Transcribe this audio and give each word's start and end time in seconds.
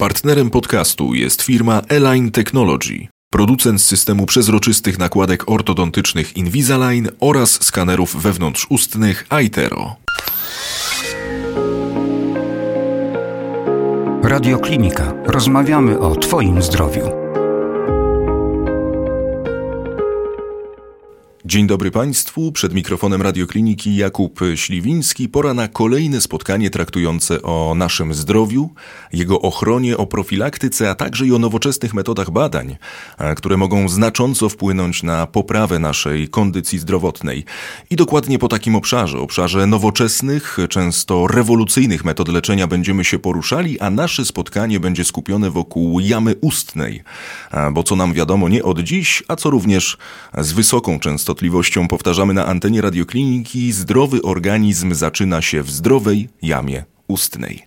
Partnerem 0.00 0.50
podcastu 0.50 1.14
jest 1.14 1.42
firma 1.42 1.82
Align 1.88 2.30
Technology, 2.30 3.06
producent 3.30 3.82
systemu 3.82 4.26
przezroczystych 4.26 4.98
nakładek 4.98 5.50
ortodontycznych 5.50 6.36
Invisalign 6.36 7.08
oraz 7.20 7.64
skanerów 7.64 8.22
wewnątrzustnych 8.22 9.26
iTero. 9.44 9.96
Radioklinika. 14.22 15.12
Rozmawiamy 15.26 15.98
o 15.98 16.16
Twoim 16.16 16.62
zdrowiu. 16.62 17.19
Dzień 21.50 21.66
dobry 21.66 21.90
Państwu, 21.90 22.52
przed 22.52 22.74
mikrofonem 22.74 23.22
Radiokliniki 23.22 23.96
Jakub 23.96 24.40
Śliwiński. 24.54 25.28
Pora 25.28 25.54
na 25.54 25.68
kolejne 25.68 26.20
spotkanie 26.20 26.70
traktujące 26.70 27.42
o 27.42 27.74
naszym 27.76 28.14
zdrowiu, 28.14 28.70
jego 29.12 29.40
ochronie, 29.40 29.96
o 29.96 30.06
profilaktyce, 30.06 30.90
a 30.90 30.94
także 30.94 31.26
i 31.26 31.32
o 31.32 31.38
nowoczesnych 31.38 31.94
metodach 31.94 32.30
badań, 32.30 32.76
które 33.36 33.56
mogą 33.56 33.88
znacząco 33.88 34.48
wpłynąć 34.48 35.02
na 35.02 35.26
poprawę 35.26 35.78
naszej 35.78 36.28
kondycji 36.28 36.78
zdrowotnej. 36.78 37.44
I 37.90 37.96
dokładnie 37.96 38.38
po 38.38 38.48
takim 38.48 38.74
obszarze, 38.74 39.18
obszarze 39.18 39.66
nowoczesnych, 39.66 40.58
często 40.68 41.26
rewolucyjnych 41.26 42.04
metod 42.04 42.28
leczenia 42.28 42.66
będziemy 42.66 43.04
się 43.04 43.18
poruszali, 43.18 43.80
a 43.80 43.90
nasze 43.90 44.24
spotkanie 44.24 44.80
będzie 44.80 45.04
skupione 45.04 45.50
wokół 45.50 46.00
jamy 46.00 46.34
ustnej. 46.40 47.02
Bo 47.72 47.82
co 47.82 47.96
nam 47.96 48.12
wiadomo 48.12 48.48
nie 48.48 48.62
od 48.62 48.80
dziś, 48.80 49.22
a 49.28 49.36
co 49.36 49.50
również 49.50 49.96
z 50.38 50.52
wysoką 50.52 51.00
częstotliwością 51.00 51.39
częstotliwością 51.40 51.88
powtarzamy 51.88 52.34
na 52.34 52.46
antenie 52.46 52.80
radiokliniki, 52.80 53.72
zdrowy 53.72 54.22
organizm 54.22 54.94
zaczyna 54.94 55.42
się 55.42 55.62
w 55.62 55.70
zdrowej 55.70 56.28
jamie 56.42 56.84
ustnej. 57.08 57.66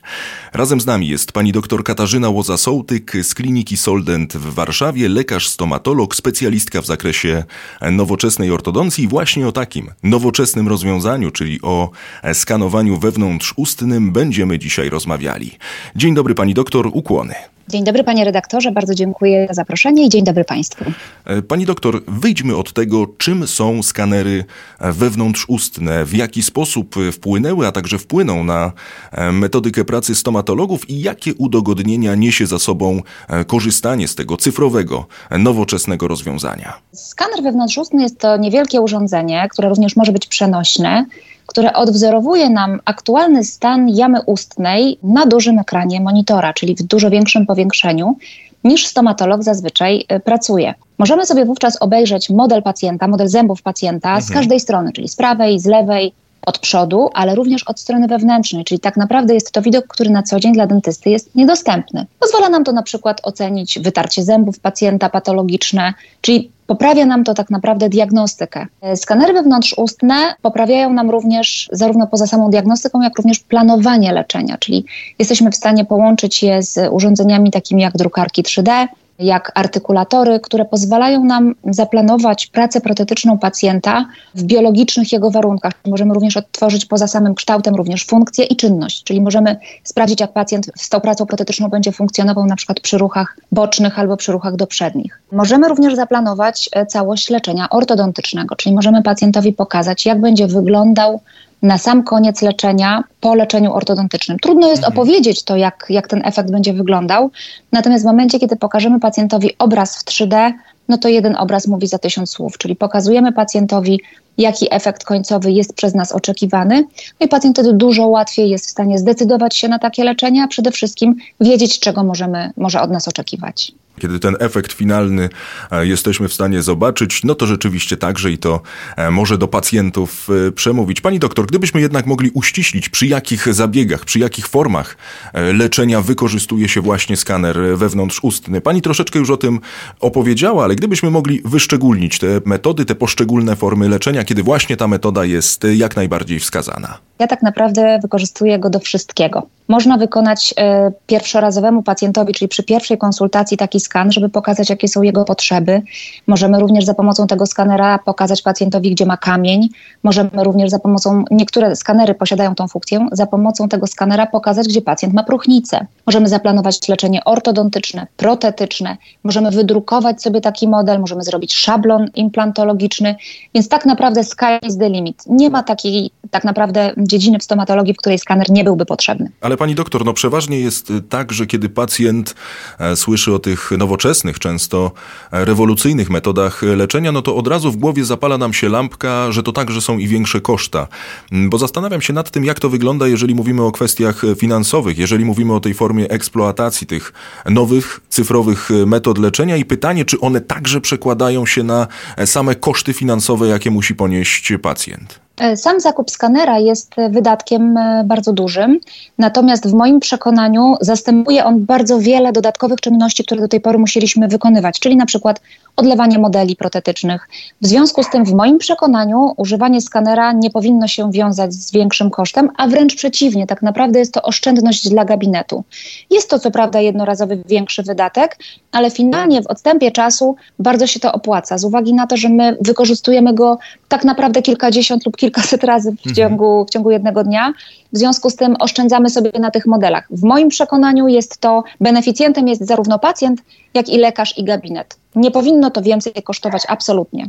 Razem 0.54 0.82
z 0.82 0.86
nami 0.86 1.08
jest 1.08 1.32
pani 1.32 1.52
dr 1.52 1.84
Katarzyna 1.84 2.30
Łoza-Sołtyk 2.30 3.24
z 3.24 3.34
kliniki 3.34 3.78
Soldent 3.78 4.34
w 4.34 4.54
Warszawie, 4.54 5.10
lekarz 5.10 5.48
stomatolog, 5.48 6.16
specjalistka 6.16 6.82
w 6.82 6.86
zakresie 6.86 7.44
nowoczesnej 7.92 8.52
ortodoncji. 8.52 9.08
Właśnie 9.08 9.48
o 9.48 9.52
takim 9.52 9.92
nowoczesnym 10.04 10.68
rozwiązaniu, 10.68 11.32
czyli 11.32 11.62
o 11.62 11.92
skanowaniu 12.34 13.00
wewnątrzustnym 13.00 14.12
będziemy 14.12 14.60
dzisiaj 14.60 14.90
rozmawiali. 14.90 15.52
Dzień 15.96 16.14
dobry 16.16 16.36
pani 16.36 16.54
doktor, 16.54 16.88
ukłony. 16.94 17.36
Dzień 17.68 17.84
dobry 17.84 18.04
panie 18.04 18.26
redaktorze, 18.26 18.72
bardzo 18.72 18.96
dziękuję 18.96 19.48
za 19.48 19.54
zaproszenie 19.54 20.06
i 20.06 20.10
dzień 20.10 20.24
dobry 20.24 20.46
państwu. 20.46 20.86
E, 21.26 21.42
pani 21.42 21.66
doktor, 21.66 22.04
wyjdźmy 22.08 22.56
od 22.56 22.74
tego, 22.74 23.08
czym 23.18 23.48
są 23.48 23.84
skanery 23.84 24.46
wewnątrzustne, 24.80 26.06
w 26.06 26.14
jaki 26.14 26.44
sposób 26.44 26.96
wpłynęły, 27.12 27.68
a 27.68 27.72
także 27.72 28.00
wpłyną 28.00 28.44
na 28.44 28.72
e, 29.12 29.32
metodykę 29.32 29.86
pracy 29.86 30.16
stomatologów 30.16 30.90
i 30.90 31.02
jakie 31.02 31.34
udogodnienia 31.34 32.16
niesie 32.16 32.46
za 32.46 32.60
sobą 32.60 33.02
e, 33.28 33.46
korzystanie 33.46 34.08
z 34.08 34.16
tego 34.16 34.38
cyfrowego, 34.38 35.06
nowoczesnego 35.40 36.08
rozwiązania. 36.08 36.74
Skaner 36.94 37.44
wewnątrzustny 37.44 38.04
jest 38.04 38.20
to 38.20 38.38
niewielkie 38.38 38.82
urządzenie, 38.82 39.48
które 39.52 39.70
również 39.70 39.96
może 39.96 40.12
być 40.12 40.28
przenośne 40.28 41.06
które 41.54 41.74
odwzorowuje 41.74 42.50
nam 42.50 42.80
aktualny 42.86 43.44
stan 43.44 43.90
jamy 43.90 44.22
ustnej 44.22 44.98
na 45.04 45.26
dużym 45.26 45.60
ekranie 45.60 46.02
monitora, 46.02 46.54
czyli 46.54 46.76
w 46.76 46.84
dużo 46.84 47.10
większym 47.10 47.46
powiększeniu 47.46 48.18
niż 48.64 48.88
stomatolog 48.88 49.44
zazwyczaj 49.44 50.06
y, 50.12 50.20
pracuje. 50.20 50.74
Możemy 50.98 51.26
sobie 51.26 51.46
wówczas 51.46 51.82
obejrzeć 51.82 52.30
model 52.30 52.64
pacjenta, 52.64 53.08
model 53.08 53.28
zębów 53.28 53.62
pacjenta 53.62 54.10
mhm. 54.10 54.22
z 54.26 54.32
każdej 54.32 54.60
strony, 54.60 54.92
czyli 54.94 55.10
z 55.10 55.16
prawej, 55.16 55.60
z 55.60 55.66
lewej, 55.66 56.14
od 56.46 56.60
przodu, 56.60 57.10
ale 57.14 57.36
również 57.36 57.64
od 57.64 57.80
strony 57.80 58.08
wewnętrznej, 58.08 58.64
czyli 58.64 58.80
tak 58.80 58.98
naprawdę 58.98 59.34
jest 59.34 59.52
to 59.52 59.62
widok, 59.62 59.88
który 59.88 60.10
na 60.10 60.24
co 60.24 60.40
dzień 60.40 60.54
dla 60.54 60.68
dentysty 60.68 61.10
jest 61.10 61.36
niedostępny. 61.36 62.06
Pozwala 62.20 62.50
nam 62.50 62.64
to 62.64 62.72
na 62.72 62.84
przykład 62.84 63.22
ocenić 63.24 63.80
wytarcie 63.80 64.24
zębów 64.24 64.60
pacjenta 64.60 65.10
patologiczne, 65.10 65.94
czyli 66.22 66.52
poprawia 66.74 67.06
nam 67.06 67.24
to 67.24 67.34
tak 67.34 67.50
naprawdę 67.50 67.90
diagnostykę. 67.90 68.68
Skanery 68.96 69.34
wewnątrzustne 69.34 70.16
poprawiają 70.42 70.94
nam 70.94 71.10
również 71.10 71.70
zarówno 71.72 72.08
poza 72.08 72.28
samą 72.28 72.50
diagnostyką, 72.50 73.02
jak 73.02 73.18
również 73.18 73.40
planowanie 73.40 74.14
leczenia, 74.14 74.58
czyli 74.58 74.86
jesteśmy 75.20 75.52
w 75.52 75.56
stanie 75.56 75.86
połączyć 75.86 76.44
je 76.44 76.64
z 76.64 76.92
urządzeniami 76.92 77.52
takimi 77.52 77.82
jak 77.82 77.98
drukarki 77.98 78.44
3D, 78.44 78.88
jak 79.20 79.52
artykulatory, 79.56 80.40
które 80.40 80.66
pozwalają 80.66 81.24
nam 81.24 81.56
zaplanować 81.66 82.48
pracę 82.48 82.82
protetyczną 82.82 83.38
pacjenta 83.38 84.06
w 84.36 84.44
biologicznych 84.44 85.12
jego 85.12 85.32
warunkach. 85.32 85.74
Możemy 85.86 86.14
również 86.14 86.38
odtworzyć 86.38 86.86
poza 86.86 87.08
samym 87.08 87.36
kształtem 87.36 87.76
również 87.76 88.06
funkcję 88.06 88.46
i 88.46 88.56
czynność, 88.56 89.04
czyli 89.04 89.22
możemy 89.22 89.58
sprawdzić, 89.84 90.22
jak 90.22 90.34
pacjent 90.34 90.72
z 90.78 90.90
tą 90.90 91.00
pracą 91.00 91.26
protetyczną 91.26 91.68
będzie 91.68 91.92
funkcjonował 91.92 92.46
na 92.46 92.56
przykład 92.56 92.80
przy 92.80 92.98
ruchach 92.98 93.38
bocznych 93.52 94.00
albo 94.00 94.18
przy 94.18 94.32
ruchach 94.32 94.56
do 94.56 94.68
przednich. 94.68 95.22
Możemy 95.32 95.70
również 95.70 95.96
zaplanować 95.96 96.70
e, 96.74 96.86
całość 96.86 97.30
leczenia 97.30 97.70
ortodontycznego, 97.70 98.56
czyli 98.56 98.76
możemy 98.76 99.04
pacjentowi 99.04 99.54
pokazać, 99.54 100.06
jak 100.06 100.22
będzie 100.22 100.48
wyglądał 100.48 101.22
na 101.64 101.78
sam 101.78 102.04
koniec 102.04 102.42
leczenia, 102.42 103.04
po 103.22 103.36
leczeniu 103.36 103.74
ortodontycznym. 103.74 104.40
Trudno 104.40 104.68
jest 104.68 104.84
mhm. 104.84 104.94
opowiedzieć 104.94 105.44
to, 105.44 105.56
jak, 105.56 105.86
jak 105.90 106.08
ten 106.08 106.22
efekt 106.26 106.52
będzie 106.52 106.74
wyglądał, 106.74 107.32
natomiast 107.72 108.04
w 108.04 108.08
momencie, 108.08 108.40
kiedy 108.40 108.56
pokażemy 108.56 109.00
pacjentowi 109.00 109.50
obraz 109.60 109.98
w 109.98 110.06
3D, 110.06 110.52
no 110.90 110.98
to 110.98 111.10
jeden 111.10 111.36
obraz 111.36 111.68
mówi 111.68 111.88
za 111.88 111.98
tysiąc 111.98 112.30
słów, 112.30 112.58
czyli 112.58 112.76
pokazujemy 112.76 113.32
pacjentowi, 113.32 114.02
jaki 114.38 114.68
efekt 114.72 115.04
końcowy 115.04 115.52
jest 115.52 115.74
przez 115.74 115.96
nas 115.96 116.12
oczekiwany, 116.12 116.88
no 117.20 117.26
i 117.26 117.30
pacjent 117.30 117.56
wtedy 117.56 117.74
dużo 117.74 118.08
łatwiej 118.08 118.50
jest 118.50 118.66
w 118.66 118.70
stanie 118.70 118.98
zdecydować 118.98 119.58
się 119.58 119.68
na 119.68 119.80
takie 119.80 120.04
leczenie, 120.04 120.44
a 120.44 120.48
przede 120.48 120.72
wszystkim 120.72 121.16
wiedzieć, 121.40 121.80
czego 121.80 122.04
możemy, 122.04 122.52
może 122.58 122.82
od 122.82 122.92
nas 122.92 123.08
oczekiwać. 123.08 123.74
Kiedy 124.00 124.20
ten 124.20 124.36
efekt 124.40 124.74
finalny 124.74 125.30
e, 125.72 125.88
jesteśmy 125.88 126.28
w 126.28 126.34
stanie 126.34 126.62
zobaczyć, 126.62 127.24
no 127.24 127.36
to 127.36 127.46
rzeczywiście 127.46 127.98
także 127.98 128.32
i 128.32 128.38
to 128.38 128.62
e, 128.98 129.12
może 129.12 129.38
do 129.38 129.48
pacjentów 129.48 130.28
e, 130.48 130.52
przemówić. 130.52 131.02
Pani 131.02 131.20
doktor, 131.20 131.46
gdybyśmy 131.46 131.82
jednak 131.82 132.06
mogli 132.06 132.30
uściślić, 132.30 132.90
przy 132.90 133.08
jakich 133.08 133.54
zabiegach, 133.54 134.06
przy 134.06 134.20
jakich 134.20 134.48
formach 134.48 134.98
leczenia 135.34 136.02
wykorzystuje 136.02 136.70
się 136.70 136.82
właśnie 136.82 137.18
skaner 137.18 137.58
wewnątrzustny. 137.76 138.62
Pani 138.62 138.82
troszeczkę 138.82 139.20
już 139.20 139.30
o 139.30 139.38
tym 139.38 139.60
opowiedziała, 140.00 140.64
ale 140.64 140.73
gdybyśmy 140.76 141.12
mogli 141.12 141.42
wyszczególnić 141.46 142.20
te 142.20 142.28
metody, 142.46 142.86
te 142.86 142.96
poszczególne 142.96 143.56
formy 143.56 143.90
leczenia, 143.90 144.24
kiedy 144.24 144.44
właśnie 144.44 144.78
ta 144.78 144.88
metoda 144.88 145.26
jest 145.26 145.64
jak 145.76 145.96
najbardziej 145.96 146.40
wskazana. 146.40 146.98
Ja 147.20 147.28
tak 147.28 147.42
naprawdę 147.42 148.00
wykorzystuję 148.02 148.60
go 148.60 148.70
do 148.70 148.80
wszystkiego. 148.80 149.48
Można 149.68 149.98
wykonać 149.98 150.54
e, 150.58 150.92
pierwszorazowemu 151.08 151.84
pacjentowi, 151.84 152.34
czyli 152.34 152.50
przy 152.50 152.64
pierwszej 152.64 152.98
konsultacji 152.98 153.58
taki 153.58 153.80
skan, 153.80 154.12
żeby 154.12 154.30
pokazać, 154.30 154.70
jakie 154.70 154.88
są 154.88 155.02
jego 155.02 155.26
potrzeby. 155.26 155.82
Możemy 156.28 156.60
również 156.60 156.86
za 156.86 156.94
pomocą 156.94 157.28
tego 157.28 157.46
skanera 157.46 158.00
pokazać 158.00 158.42
pacjentowi, 158.42 158.92
gdzie 158.92 159.06
ma 159.06 159.18
kamień. 159.18 159.70
Możemy 160.04 160.30
również 160.36 160.70
za 160.70 160.80
pomocą, 160.80 161.24
niektóre 161.32 161.76
skanery 161.76 162.16
posiadają 162.16 162.56
tą 162.56 162.68
funkcję, 162.68 163.08
za 163.12 163.26
pomocą 163.26 163.68
tego 163.68 163.88
skanera 163.88 164.26
pokazać, 164.26 164.68
gdzie 164.68 164.82
pacjent 164.82 165.14
ma 165.14 165.24
próchnicę. 165.24 165.86
Możemy 166.06 166.30
zaplanować 166.30 166.90
leczenie 166.90 167.24
ortodontyczne, 167.24 168.08
protetyczne. 168.18 168.98
Możemy 169.24 169.52
wydrukować 169.52 170.22
sobie 170.22 170.42
taki 170.42 170.63
model, 170.68 171.00
możemy 171.00 171.24
zrobić 171.24 171.56
szablon 171.56 172.10
implantologiczny, 172.16 173.16
więc 173.56 173.70
tak 173.70 173.86
naprawdę 173.86 174.24
sky 174.24 174.68
is 174.68 174.78
the 174.78 174.90
limit. 174.90 175.24
Nie 175.28 175.50
ma 175.50 175.64
takiej 175.64 176.12
tak 176.32 176.44
naprawdę 176.44 176.94
dziedziny 176.98 177.40
w 177.40 177.44
stomatologii, 177.44 177.94
w 177.94 177.98
której 177.98 178.20
skaner 178.20 178.50
nie 178.50 178.64
byłby 178.64 178.86
potrzebny. 178.86 179.32
Ale 179.42 179.58
pani 179.58 179.76
doktor, 179.76 180.06
no 180.06 180.14
przeważnie 180.14 180.60
jest 180.60 180.90
y, 180.90 181.02
tak, 181.02 181.32
że 181.32 181.46
kiedy 181.46 181.70
pacjent 181.70 182.36
e, 182.80 182.96
słyszy 182.96 183.34
o 183.34 183.40
tych 183.40 183.72
nowoczesnych, 183.78 184.40
często 184.40 184.92
e, 185.32 185.46
rewolucyjnych 185.46 186.10
metodach 186.10 186.62
leczenia, 186.62 187.12
no 187.12 187.22
to 187.22 187.36
od 187.36 187.48
razu 187.48 187.72
w 187.72 187.78
głowie 187.78 188.06
zapala 188.06 188.38
nam 188.38 188.54
się 188.54 188.70
lampka, 188.70 189.32
że 189.32 189.44
to 189.44 189.52
także 189.52 189.82
są 189.82 189.98
i 189.98 190.08
większe 190.08 190.42
koszta. 190.42 190.88
Mm, 191.32 191.50
bo 191.50 191.58
zastanawiam 191.58 192.02
się 192.02 192.14
nad 192.14 192.32
tym, 192.32 192.46
jak 192.46 192.60
to 192.60 192.70
wygląda, 192.70 193.08
jeżeli 193.08 193.36
mówimy 193.36 193.64
o 193.64 193.72
kwestiach 193.72 194.22
finansowych, 194.38 194.98
jeżeli 194.98 195.26
mówimy 195.26 195.54
o 195.54 195.60
tej 195.60 195.74
formie 195.74 196.10
eksploatacji 196.10 196.88
tych 196.88 197.14
nowych, 197.50 198.00
cyfrowych 198.10 198.70
metod 198.86 199.18
leczenia 199.18 199.58
i 199.58 199.66
pytanie, 199.66 200.06
czy 200.06 200.20
one 200.20 200.42
także 200.54 200.82
przekładają 200.82 201.46
się 201.46 201.64
na 201.64 201.88
e, 202.18 202.28
same 202.28 202.56
koszty 202.56 202.94
finansowe, 202.94 203.48
jakie 203.48 203.72
musi 203.72 203.96
ponieść 203.96 204.54
pacjent. 204.62 205.23
E, 205.40 205.58
sam 205.58 205.80
zakup 205.80 206.12
skanera 206.12 206.60
jest 206.60 207.00
e, 207.00 207.10
wydatkiem 207.10 207.78
e, 207.78 208.04
bardzo 208.06 208.34
dużym, 208.34 208.80
natomiast 209.18 209.68
w 209.68 209.74
moim 209.74 210.00
przekonaniu 210.00 210.76
zastępuje 210.82 211.46
on 211.46 211.66
bardzo 211.66 212.00
wiele 212.00 212.32
dodatkowych 212.32 212.82
czynności, 212.82 213.26
które 213.26 213.42
do 213.42 213.48
tej 213.48 213.62
pory 213.62 213.80
musieliśmy 213.80 214.28
wykonywać, 214.28 214.80
czyli 214.80 214.98
na 214.98 215.06
przykład 215.06 215.42
odlewanie 215.76 216.20
modeli 216.20 216.56
protetycznych. 216.56 217.30
W 217.62 217.68
związku 217.68 218.04
z 218.04 218.10
tym, 218.10 218.26
w 218.26 218.34
moim 218.34 218.58
przekonaniu, 218.58 219.34
używanie 219.38 219.82
skanera 219.82 220.32
nie 220.32 220.50
powinno 220.50 220.88
się 220.88 221.12
wiązać 221.12 221.54
z 221.54 221.72
większym 221.72 222.10
kosztem, 222.10 222.50
a 222.58 222.68
wręcz 222.68 222.96
przeciwnie, 222.96 223.48
tak 223.48 223.62
naprawdę 223.62 224.00
jest 224.00 224.14
to 224.14 224.22
oszczędność 224.22 224.90
dla 224.90 225.06
gabinetu. 225.06 225.64
Jest 226.10 226.30
to 226.30 226.40
co 226.40 226.52
prawda 226.52 226.82
jednorazowy 226.82 227.44
większy 227.46 227.84
wydatek, 227.84 228.38
ale 228.72 228.92
finalnie 228.92 229.42
w 229.42 229.48
odstępie 229.48 229.92
czasu 229.92 230.36
bardzo 230.60 230.88
się 230.88 231.00
to 231.00 231.14
opłaca, 231.14 231.58
z 231.58 231.66
uwagi 231.66 231.94
na 231.94 232.08
to, 232.08 232.18
że 232.18 232.30
my 232.30 232.58
wykorzystujemy 232.62 233.34
go 233.34 233.58
tak 233.88 234.04
naprawdę 234.04 234.42
kilkadziesiąt 234.42 235.06
lub 235.06 235.18
kilkaset 235.24 235.64
razy 235.64 235.92
w 235.92 236.08
mhm. 236.08 236.16
ciągu, 236.16 236.66
w 236.66 236.70
ciągu 236.70 236.92
jednego 236.92 237.24
dnia. 237.24 237.54
W 237.94 237.98
związku 237.98 238.30
z 238.30 238.36
tym 238.36 238.56
oszczędzamy 238.60 239.10
sobie 239.10 239.32
na 239.40 239.52
tych 239.52 239.66
modelach. 239.66 240.08
W 240.12 240.24
moim 240.24 240.50
przekonaniu 240.50 241.08
jest 241.08 241.38
to, 241.38 241.64
beneficjentem 241.82 242.48
jest 242.48 242.68
zarówno 242.68 243.00
pacjent, 243.00 243.42
jak 243.74 243.90
i 243.90 243.98
lekarz 243.98 244.38
i 244.38 244.44
gabinet. 244.44 244.98
Nie 245.16 245.32
powinno 245.32 245.72
to 245.72 245.82
więcej 245.82 246.14
kosztować 246.14 246.64
absolutnie. 246.68 247.28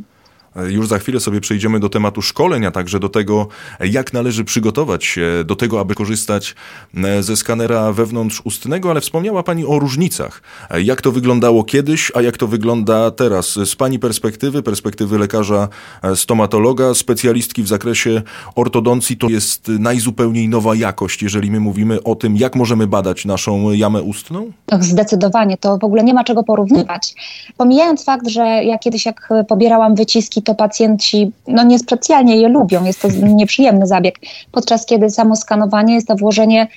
Już 0.56 0.88
za 0.88 0.98
chwilę 0.98 1.20
sobie 1.20 1.40
przejdziemy 1.40 1.80
do 1.80 1.88
tematu 1.88 2.22
szkolenia, 2.22 2.70
także 2.70 3.00
do 3.00 3.08
tego, 3.08 3.48
jak 3.80 4.12
należy 4.12 4.44
przygotować 4.44 5.04
się 5.04 5.44
do 5.46 5.56
tego, 5.56 5.80
aby 5.80 5.94
korzystać 5.94 6.54
e, 6.96 7.22
ze 7.22 7.36
skanera 7.36 7.92
wewnątrzustnego, 7.92 8.90
ale 8.90 9.00
wspomniała 9.00 9.42
Pani 9.42 9.66
o 9.66 9.78
różnicach. 9.78 10.42
Jak 10.84 11.02
to 11.02 11.12
wyglądało 11.12 11.64
kiedyś, 11.64 12.12
a 12.14 12.22
jak 12.22 12.36
to 12.36 12.46
wygląda 12.46 13.10
teraz? 13.10 13.54
Z 13.54 13.76
Pani 13.76 13.98
perspektywy, 13.98 14.62
perspektywy 14.62 15.18
lekarza 15.18 15.68
e, 16.02 16.16
stomatologa, 16.16 16.94
specjalistki 16.94 17.62
w 17.62 17.68
zakresie 17.68 18.22
ortodoncji, 18.54 19.16
to 19.16 19.28
jest 19.28 19.68
najzupełniej 19.68 20.48
nowa 20.48 20.74
jakość, 20.74 21.22
jeżeli 21.22 21.50
my 21.50 21.60
mówimy 21.60 22.02
o 22.02 22.14
tym, 22.14 22.36
jak 22.36 22.56
możemy 22.56 22.86
badać 22.86 23.24
naszą 23.24 23.72
jamę 23.72 24.02
ustną? 24.02 24.52
Tak, 24.66 24.84
zdecydowanie. 24.84 25.56
To 25.56 25.78
w 25.78 25.84
ogóle 25.84 26.04
nie 26.04 26.14
ma 26.14 26.24
czego 26.24 26.42
porównywać. 26.42 27.14
Pomijając 27.56 28.04
fakt, 28.04 28.28
że 28.28 28.40
ja 28.42 28.78
kiedyś 28.78 29.06
jak 29.06 29.28
pobierałam 29.48 29.94
wyciski, 29.94 30.42
to 30.44 30.54
pacjenci 30.54 31.32
no 31.48 31.62
niespecjalnie 31.62 32.36
je 32.36 32.48
lubią. 32.48 32.84
Jest 32.84 33.02
to 33.02 33.08
nieprzyjemny 33.08 33.86
zabieg. 33.86 34.18
Podczas 34.52 34.86
kiedy 34.86 35.10
samo 35.10 35.36
skanowanie 35.36 35.94
jest 35.94 36.08
to 36.08 36.16
włożenie 36.16 36.68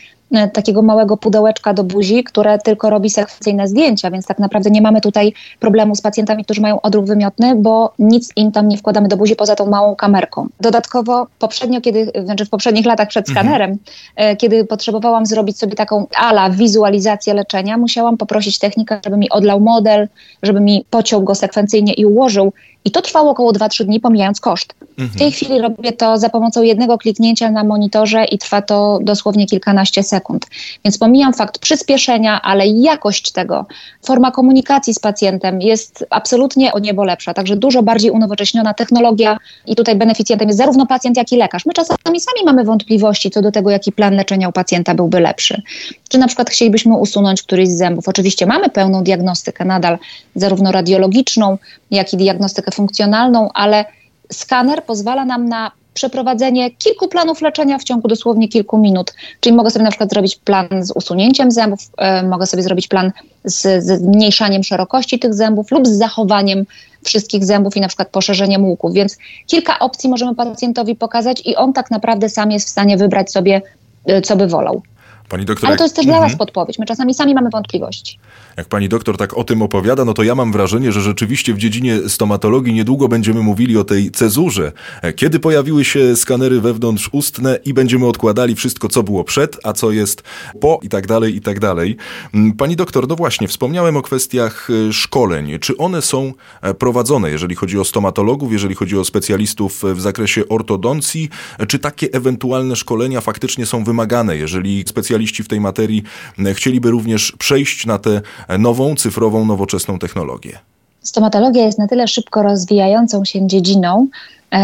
takiego 0.54 0.82
małego 0.82 1.18
pudełeczka 1.18 1.74
do 1.74 1.84
buzi, 1.84 2.24
które 2.24 2.60
tylko 2.60 2.90
robi 2.90 3.10
sekwencyjne 3.10 3.68
zdjęcia, 3.68 4.12
więc 4.12 4.26
tak 4.26 4.40
naprawdę 4.40 4.70
nie 4.70 4.82
mamy 4.82 5.02
tutaj 5.02 5.34
problemu 5.60 5.96
z 5.96 6.02
pacjentami, 6.02 6.46
którzy 6.46 6.62
mają 6.62 6.82
odruch 6.82 7.06
wymiotny, 7.06 7.56
bo 7.56 7.94
nic 8.00 8.32
im 8.36 8.52
tam 8.52 8.68
nie 8.68 8.78
wkładamy 8.78 9.08
do 9.08 9.18
buzi 9.18 9.36
poza 9.36 9.56
tą 9.56 9.66
małą 9.66 9.96
kamerką. 9.96 10.48
Dodatkowo 10.62 11.28
poprzednio, 11.40 11.82
kiedy, 11.82 12.12
znaczy 12.24 12.46
w 12.46 12.50
poprzednich 12.50 12.86
latach 12.86 13.08
przed 13.08 13.30
mhm. 13.30 13.46
skanerem, 13.46 13.78
mhm. 14.16 14.38
kiedy 14.38 14.66
potrzebowałam 14.66 15.26
zrobić 15.26 15.60
sobie 15.60 15.76
taką 15.76 16.08
ala 16.16 16.50
wizualizację 16.50 17.34
leczenia, 17.34 17.78
musiałam 17.78 18.18
poprosić 18.18 18.60
technika, 18.60 19.00
żeby 19.06 19.18
mi 19.18 19.30
odlał 19.30 19.60
model, 19.60 20.08
żeby 20.44 20.60
mi 20.60 20.86
pociął 20.90 21.22
go 21.22 21.36
sekwencyjnie 21.36 21.94
i 21.94 22.06
ułożył 22.06 22.54
i 22.86 22.92
to 22.92 23.02
trwało 23.02 23.32
około 23.32 23.52
2-3 23.52 23.86
dni, 23.86 24.00
pomijając 24.00 24.40
koszt. 24.40 24.74
Mhm. 24.98 25.16
W 25.16 25.20
tej 25.20 25.32
chwili 25.32 25.62
robię 25.62 25.92
to 25.92 26.18
za 26.18 26.30
pomocą 26.30 26.62
jednego 26.62 26.98
kliknięcia 26.98 27.52
na 27.52 27.64
monitorze 27.64 28.26
i 28.26 28.38
trwa 28.38 28.62
to 28.62 29.00
dosłownie 29.02 29.46
kilkanaście 29.46 30.04
sekund. 30.04 30.46
Więc 30.86 30.98
pomijam 30.98 31.34
fakt 31.34 31.60
przyspieszenia, 31.60 32.42
ale 32.42 32.68
jakość 32.68 33.32
tego, 33.32 33.66
forma 34.06 34.32
komunikacji 34.32 34.94
z 34.94 35.00
pacjentem 35.00 35.62
jest 35.62 36.06
absolutnie 36.10 36.74
o 36.74 36.80
niebo 36.80 37.04
lepsza. 37.04 37.34
Także 37.34 37.56
dużo 37.56 37.84
bardziej 37.84 38.12
unowocześniona 38.12 38.74
technologia 38.74 39.38
i 39.66 39.76
tutaj 39.76 39.96
beneficjentem 39.96 40.48
jest 40.48 40.58
zarówno 40.58 40.86
pacjent, 40.86 41.18
jak 41.18 41.32
i 41.32 41.38
lekarz. 41.38 41.66
My 41.66 41.74
czasami 41.74 42.20
sami 42.20 42.46
mamy 42.46 42.64
wątpliwości 42.64 43.32
co 43.32 43.42
do 43.42 43.52
tego, 43.52 43.70
jaki 43.70 43.92
plan 43.92 44.16
leczenia 44.16 44.50
u 44.50 44.52
pacjenta 44.52 44.96
byłby 44.96 45.20
lepszy. 45.20 45.62
Czy 46.10 46.18
na 46.18 46.28
przykład 46.28 46.50
chcielibyśmy 46.50 46.96
usunąć 46.96 47.42
któryś 47.42 47.70
z 47.70 47.78
zębów. 47.78 48.08
Oczywiście 48.08 48.46
mamy 48.46 48.70
pełną 48.70 49.04
diagnostykę 49.04 49.66
nadal, 49.66 49.98
zarówno 50.36 50.72
radiologiczną, 50.72 51.58
jak 51.92 52.14
i 52.14 52.18
diagnostykę 52.18 52.72
funkcjonalną, 52.72 53.50
ale 53.54 53.86
skaner 54.32 54.84
pozwala 54.84 55.26
nam 55.26 55.50
na 55.50 55.72
przeprowadzenie 55.98 56.72
kilku 56.72 57.08
planów 57.08 57.42
leczenia 57.42 57.78
w 57.78 57.84
ciągu 57.84 58.08
dosłownie 58.08 58.48
kilku 58.48 58.78
minut. 58.78 59.14
Czyli 59.40 59.56
mogę 59.56 59.70
sobie 59.70 59.84
na 59.84 59.90
przykład 59.90 60.10
zrobić 60.10 60.36
plan 60.36 60.68
z 60.82 60.92
usunięciem 60.92 61.52
zębów, 61.52 61.80
e, 61.98 62.24
mogę 62.24 62.46
sobie 62.46 62.64
zrobić 62.64 62.88
plan 62.88 63.12
z, 63.44 63.84
zmniejszaniem 63.84 64.64
szerokości 64.64 65.20
tych 65.20 65.34
zębów 65.34 65.72
lub 65.72 65.88
z 65.88 65.92
zachowaniem 65.92 66.66
wszystkich 67.04 67.46
zębów 67.46 67.78
i 67.78 67.82
na 67.82 67.88
przykład 67.88 68.10
poszerzeniem 68.10 68.66
łuków. 68.66 68.94
Więc 68.94 69.18
kilka 69.48 69.80
opcji 69.80 70.10
możemy 70.10 70.36
pacjentowi 70.36 70.96
pokazać 70.96 71.42
i 71.46 71.56
on 71.56 71.74
tak 71.74 71.92
naprawdę 71.92 72.30
sam 72.30 72.52
jest 72.52 72.68
w 72.68 72.70
stanie 72.70 72.98
wybrać 72.98 73.32
sobie, 73.32 73.62
e, 74.06 74.22
co 74.22 74.36
by 74.36 74.48
wolał. 74.48 74.82
Pani 75.30 75.46
doktor, 75.46 75.70
Ale 75.70 75.78
to 75.78 75.84
jest 75.84 75.96
też 75.96 76.06
mhm. 76.06 76.22
dla 76.22 76.30
Was 76.30 76.38
podpowiedź. 76.38 76.80
My 76.80 76.86
czasami 76.86 77.14
sami 77.14 77.34
mamy 77.34 77.50
wątpliwości. 77.50 78.20
Jak 78.58 78.68
pani 78.68 78.90
doktor 78.90 79.18
tak 79.18 79.38
o 79.38 79.44
tym 79.44 79.62
opowiada, 79.62 80.06
no 80.06 80.14
to 80.14 80.24
ja 80.24 80.36
mam 80.36 80.52
wrażenie, 80.52 80.92
że 80.92 81.02
rzeczywiście 81.02 81.54
w 81.54 81.58
dziedzinie 81.58 82.10
stomatologii 82.10 82.74
niedługo 82.74 83.08
będziemy 83.08 83.42
mówili 83.42 83.78
o 83.78 83.84
tej 83.84 84.12
cezurze. 84.12 84.72
Kiedy 85.16 85.40
pojawiły 85.40 85.86
się 85.86 86.16
skanery 86.16 86.62
wewnątrzustne 86.62 87.60
i 87.66 87.74
będziemy 87.74 88.08
odkładali 88.08 88.56
wszystko, 88.56 88.88
co 88.88 89.04
było 89.04 89.24
przed, 89.24 89.58
a 89.64 89.74
co 89.74 89.92
jest 89.92 90.24
po 90.62 90.80
i 90.84 90.90
tak 90.90 91.08
dalej, 91.08 91.36
i 91.36 91.42
tak 91.42 91.60
dalej. 91.60 91.98
Mm, 92.34 92.54
pani 92.54 92.76
doktor, 92.76 93.08
no 93.08 93.16
właśnie, 93.16 93.48
wspomniałem 93.48 93.98
o 93.98 94.02
kwestiach 94.02 94.70
e, 94.90 94.94
szkoleń. 94.94 95.60
Czy 95.60 95.78
one 95.78 96.02
są 96.02 96.34
e, 96.62 96.74
prowadzone, 96.74 97.32
jeżeli 97.32 97.56
chodzi 97.56 97.80
o 97.80 97.84
stomatologów, 97.84 98.52
jeżeli 98.52 98.76
chodzi 98.76 98.98
o 98.98 99.06
specjalistów 99.06 99.84
w 99.94 100.02
zakresie 100.02 100.48
ortodoncji? 100.48 101.30
Czy 101.68 101.80
takie 101.80 102.08
ewentualne 102.12 102.76
szkolenia 102.76 103.22
faktycznie 103.22 103.66
są 103.66 103.84
wymagane, 103.84 104.38
jeżeli 104.38 104.84
specjaliści 104.88 105.17
w 105.26 105.48
tej 105.48 105.60
materii 105.60 106.04
e, 106.46 106.54
chcieliby 106.54 106.92
również 106.92 107.32
przejść 107.40 107.86
na 107.86 108.00
te 108.00 108.22
nową, 108.60 108.96
cyfrową, 108.96 109.46
nowoczesną 109.46 110.00
technologię? 110.00 110.60
Stomatologia 111.04 111.66
jest 111.66 111.80
na 111.80 111.88
tyle 111.88 112.08
szybko 112.08 112.44
rozwijającą 112.44 113.26
się 113.26 113.48
dziedziną, 113.48 114.08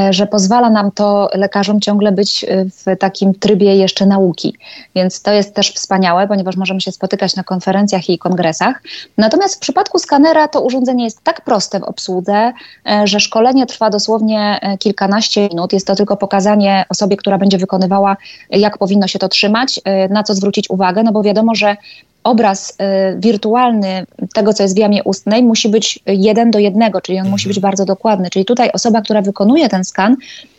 że 0.09 0.27
pozwala 0.27 0.69
nam 0.69 0.91
to 0.91 1.30
lekarzom 1.33 1.81
ciągle 1.81 2.12
być 2.12 2.44
e, 2.44 2.65
w 2.65 3.00
takim 3.00 3.33
trybie 3.33 3.75
jeszcze 3.75 4.06
nauki. 4.06 4.56
Więc 4.95 5.21
to 5.21 5.33
jest 5.33 5.56
też 5.56 5.71
wspaniałe, 5.71 6.27
ponieważ 6.27 6.56
możemy 6.56 6.81
się 6.81 6.91
spotykać 6.91 7.35
na 7.35 7.44
konferencjach 7.44 8.09
i 8.09 8.18
kongresach. 8.18 8.83
Natomiast 9.18 9.56
w 9.56 9.59
przypadku 9.59 10.00
skanera 10.00 10.47
to 10.47 10.62
urządzenie 10.62 11.03
jest 11.03 11.24
tak 11.24 11.41
proste 11.41 11.80
w 11.80 11.83
obsłudze, 11.83 12.53
e, 12.89 13.07
że 13.07 13.19
szkolenie 13.19 13.65
trwa 13.65 13.89
dosłownie 13.89 14.59
kilkanaście 14.80 15.50
minut. 15.50 15.74
Jest 15.74 15.88
to 15.88 15.95
tylko 15.95 16.18
pokazanie 16.18 16.86
osobie, 16.89 17.18
która 17.18 17.38
będzie 17.38 17.57
wykonywała, 17.57 18.18
jak 18.50 18.77
powinno 18.77 19.07
się 19.07 19.19
to 19.19 19.29
trzymać, 19.29 19.81
na 20.09 20.24
co 20.24 20.33
zwrócić 20.33 20.69
uwagę, 20.69 21.03
no 21.03 21.12
bo 21.12 21.24
wiadomo, 21.24 21.56
że 21.56 21.77
obraz 22.24 22.70
y, 22.70 23.20
wirtualny 23.20 24.06
tego, 24.34 24.54
co 24.54 24.64
jest 24.64 24.75
w 24.75 24.80
jamie 24.80 25.04
ustnej, 25.04 25.44
musi 25.44 25.70
być 25.70 26.00
jeden 26.08 26.52
do 26.52 26.60
jednego, 26.60 27.02
czyli 27.02 27.20
on 27.20 27.30
musi 27.30 27.44
mhm. 27.44 27.50
być 27.50 27.60
bardzo 27.60 27.86
dokładny. 27.86 28.30
Czyli 28.30 28.46
tutaj 28.46 28.70
osoba, 28.74 29.02
która 29.02 29.22
wykonuje 29.22 29.70
ten 29.70 29.84
skan, 29.84 30.18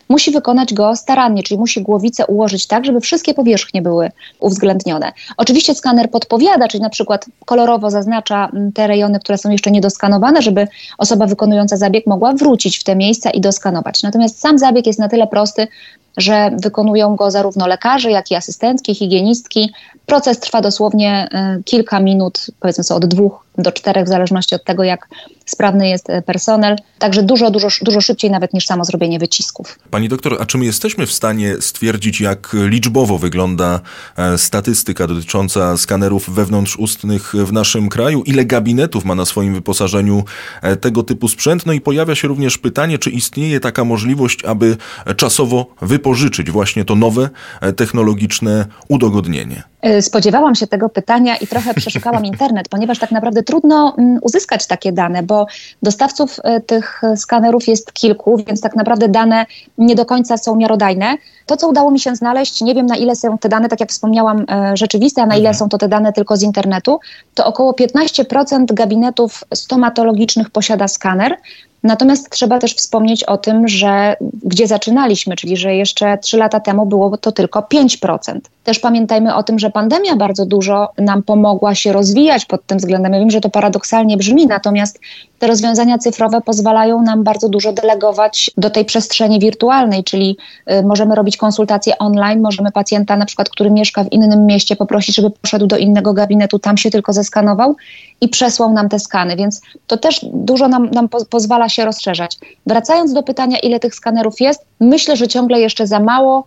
musi 0.09 0.31
wykonać 0.31 0.75
go 0.75 0.97
starannie, 0.97 1.43
czyli 1.43 1.61
musi 1.61 1.83
głowicę 1.83 2.27
ułożyć 2.27 2.67
tak, 2.67 2.85
żeby 2.85 3.01
wszystkie 3.01 3.35
powierzchnie 3.35 3.83
były 3.83 4.11
uwzględnione. 4.41 5.13
Oczywiście 5.37 5.75
skaner 5.75 6.11
podpowiada, 6.11 6.69
czyli 6.69 6.83
na 6.83 6.91
przykład 6.91 7.27
kolorowo 7.45 7.91
zaznacza 7.91 8.49
mm, 8.53 8.73
te 8.73 8.87
rejony, 8.87 9.21
które 9.21 9.39
są 9.39 9.51
jeszcze 9.51 9.71
niedoskanowane, 9.71 10.43
żeby 10.43 10.69
osoba 10.99 11.27
wykonująca 11.27 11.77
zabieg 11.77 12.07
mogła 12.07 12.33
wrócić 12.33 12.79
w 12.79 12.85
te 12.85 12.97
miejsca 12.97 13.31
i 13.31 13.41
doskanować. 13.41 14.03
Natomiast 14.03 14.41
sam 14.41 14.59
zabieg 14.59 14.87
jest 14.87 14.99
na 14.99 15.09
tyle 15.09 15.27
prosty, 15.27 15.69
że 16.17 16.51
wykonują 16.63 17.17
go 17.17 17.31
zarówno 17.31 17.67
lekarze, 17.67 18.11
jak 18.11 18.31
i 18.31 18.35
asystentki, 18.35 18.95
higienistki. 18.95 19.73
Proces 20.07 20.41
trwa 20.41 20.61
dosłownie 20.61 21.29
y, 21.59 21.63
kilka 21.63 22.01
minut, 22.01 22.47
powiedzmy 22.61 22.85
sobie 22.85 22.97
od 22.97 23.07
dwóch 23.07 23.44
do 23.59 23.73
czterech, 23.73 24.05
w 24.05 24.09
zależności 24.09 24.55
od 24.55 24.65
tego, 24.65 24.85
jak 24.85 25.09
sprawny 25.47 25.89
jest 25.89 26.11
y, 26.11 26.23
personel. 26.23 26.77
Także 26.99 27.23
dużo, 27.23 27.51
dużo, 27.51 27.69
dużo 27.83 28.01
szybciej 28.01 28.31
nawet 28.31 28.55
niż 28.55 28.67
samo 28.67 28.85
zrobienie 28.85 29.19
wycisków. 29.19 29.79
Pani 29.91 30.09
doktor, 30.09 30.37
a 30.41 30.47
czy 30.47 30.59
my 30.59 30.65
jesteśmy 30.65 31.07
w 31.07 31.13
stanie 31.13 31.57
stwierdzić, 31.61 32.21
jak 32.21 32.57
liczbowo 32.69 33.19
wygląda 33.19 33.81
e, 34.17 34.39
statystyka 34.39 35.07
dotycząca 35.07 35.77
skanerów 35.77 36.31
wewnątrzustnych 36.31 37.33
w 37.35 37.53
naszym 37.53 37.89
kraju? 37.89 38.23
Ile 38.23 38.45
gabinetów 38.45 39.05
ma 39.05 39.15
na 39.15 39.25
swoim 39.25 39.55
wyposażeniu 39.55 40.25
e, 40.63 40.77
tego 40.77 41.03
typu 41.03 41.29
sprzęt? 41.29 41.67
No 41.67 41.73
i 41.73 41.81
pojawia 41.81 42.15
się 42.15 42.29
również 42.29 42.59
pytanie, 42.59 42.99
czy 42.99 43.11
istnieje 43.11 43.61
taka 43.61 43.85
możliwość, 43.85 44.45
aby 44.45 44.77
czasowo 45.17 45.67
wypożyczyć 45.83 46.51
właśnie 46.51 46.85
to 46.85 46.95
nowe 46.95 47.31
e, 47.61 47.73
technologiczne 47.73 48.67
udogodnienie? 48.89 49.74
Spodziewałam 50.01 50.55
się 50.55 50.67
tego 50.67 50.89
pytania 50.89 51.37
i 51.37 51.47
trochę 51.47 51.75
przeszukałam 51.75 52.25
internet, 52.25 52.69
ponieważ 52.69 52.99
tak 52.99 53.11
naprawdę 53.11 53.43
trudno 53.43 53.95
mm, 53.99 54.19
uzyskać 54.23 54.67
takie 54.67 54.93
dane, 54.93 55.23
bo 55.23 55.47
dostawców 55.83 56.41
tych 56.67 57.03
skanerów 57.17 57.69
jest 57.69 57.93
kilku, 57.93 58.37
więc 58.47 58.61
tak 58.61 58.77
naprawdę 58.77 59.09
dane 59.09 59.47
nie 59.79 59.95
do 59.95 60.07
końca 60.07 60.37
są 60.37 60.57
miarodajne. 60.57 61.17
To, 61.47 61.57
co 61.57 61.69
udało 61.69 61.91
mi 61.91 62.01
się 62.01 62.17
znaleźć, 62.17 62.61
nie 62.61 62.75
wiem 62.75 62.87
na 62.87 62.97
ile 62.97 63.17
są 63.17 63.39
te 63.39 63.49
dane, 63.49 63.69
tak 63.69 63.81
jak 63.81 63.91
wspomniałam, 63.91 64.45
e, 64.51 64.77
rzeczywiste, 64.77 65.23
a 65.23 65.27
na 65.27 65.35
ile 65.35 65.49
mhm. 65.49 65.55
są 65.55 65.69
to 65.69 65.79
te 65.79 65.89
dane 65.89 66.13
tylko 66.13 66.37
z 66.37 66.43
internetu, 66.43 67.01
to 67.35 67.47
około 67.47 67.73
15% 67.73 68.65
gabinetów 68.75 69.45
stomatologicznych 69.55 70.51
posiada 70.51 70.89
skaner. 70.89 71.37
Natomiast 71.85 72.31
trzeba 72.31 72.59
też 72.59 72.75
wspomnieć 72.75 73.25
o 73.25 73.39
tym, 73.39 73.69
że 73.69 74.17
gdzie 74.43 74.67
zaczynaliśmy, 74.67 75.37
czyli 75.37 75.57
że 75.57 75.75
jeszcze 75.75 76.19
3 76.19 76.37
lata 76.37 76.61
temu 76.61 76.87
było 76.87 77.17
to 77.17 77.33
tylko 77.33 77.61
5%. 77.61 78.39
Też 78.65 78.79
pamiętajmy 78.79 79.35
o 79.35 79.43
tym, 79.43 79.59
że 79.59 79.71
pandemia 79.71 80.17
bardzo 80.17 80.47
dużo 80.47 80.89
nam 80.99 81.23
pomogła 81.23 81.75
się 81.75 81.93
rozwijać 81.93 82.45
pod 82.45 82.67
tym 82.67 82.79
względem. 82.79 83.13
Ja 83.13 83.19
wiem, 83.19 83.31
że 83.31 83.41
to 83.41 83.51
paradoksalnie 83.51 84.17
brzmi, 84.17 84.47
natomiast 84.47 85.01
te 85.39 85.47
rozwiązania 85.47 85.99
cyfrowe 85.99 86.41
pozwalają 86.41 87.03
nam 87.03 87.25
bardzo 87.25 87.49
dużo 87.49 87.73
delegować 87.73 88.51
do 88.57 88.71
tej 88.71 88.85
przestrzeni 88.85 89.41
wirtualnej, 89.41 90.05
czyli 90.05 90.37
y, 90.73 90.83
możemy 90.83 91.15
robić 91.15 91.37
konsultacje 91.37 91.99
online, 91.99 92.41
możemy 92.41 92.73
pacjenta, 92.73 93.17
na 93.17 93.27
przykład, 93.27 93.51
który 93.51 93.71
mieszka 93.71 94.05
w 94.05 94.13
innym 94.13 94.47
mieście, 94.47 94.77
poprosić, 94.77 95.17
żeby 95.17 95.31
poszedł 95.31 95.67
do 95.67 95.77
innego 95.77 96.13
gabinetu, 96.13 96.59
tam 96.59 96.77
się 96.77 96.91
tylko 96.91 97.13
zeskanował 97.13 97.77
i 98.21 98.29
przesłał 98.29 98.73
nam 98.73 98.89
te 98.89 98.99
skany. 98.99 99.37
Więc 99.37 99.61
to 99.87 99.97
też 99.97 100.21
dużo 100.33 100.69
nam, 100.69 100.91
nam 100.91 101.09
po 101.09 101.25
pozwala 101.25 101.69
się 101.69 101.74
rozszerzać. 101.83 102.39
Wracając 102.67 103.13
do 103.13 103.23
pytania, 103.23 103.59
ile 103.59 103.81
tych 103.81 103.95
skanerów 103.95 104.41
jest, 104.41 104.65
myślę, 104.81 105.17
że 105.17 105.29
ciągle 105.29 105.61
jeszcze 105.61 105.87
za 105.87 106.01
mało. 106.01 106.45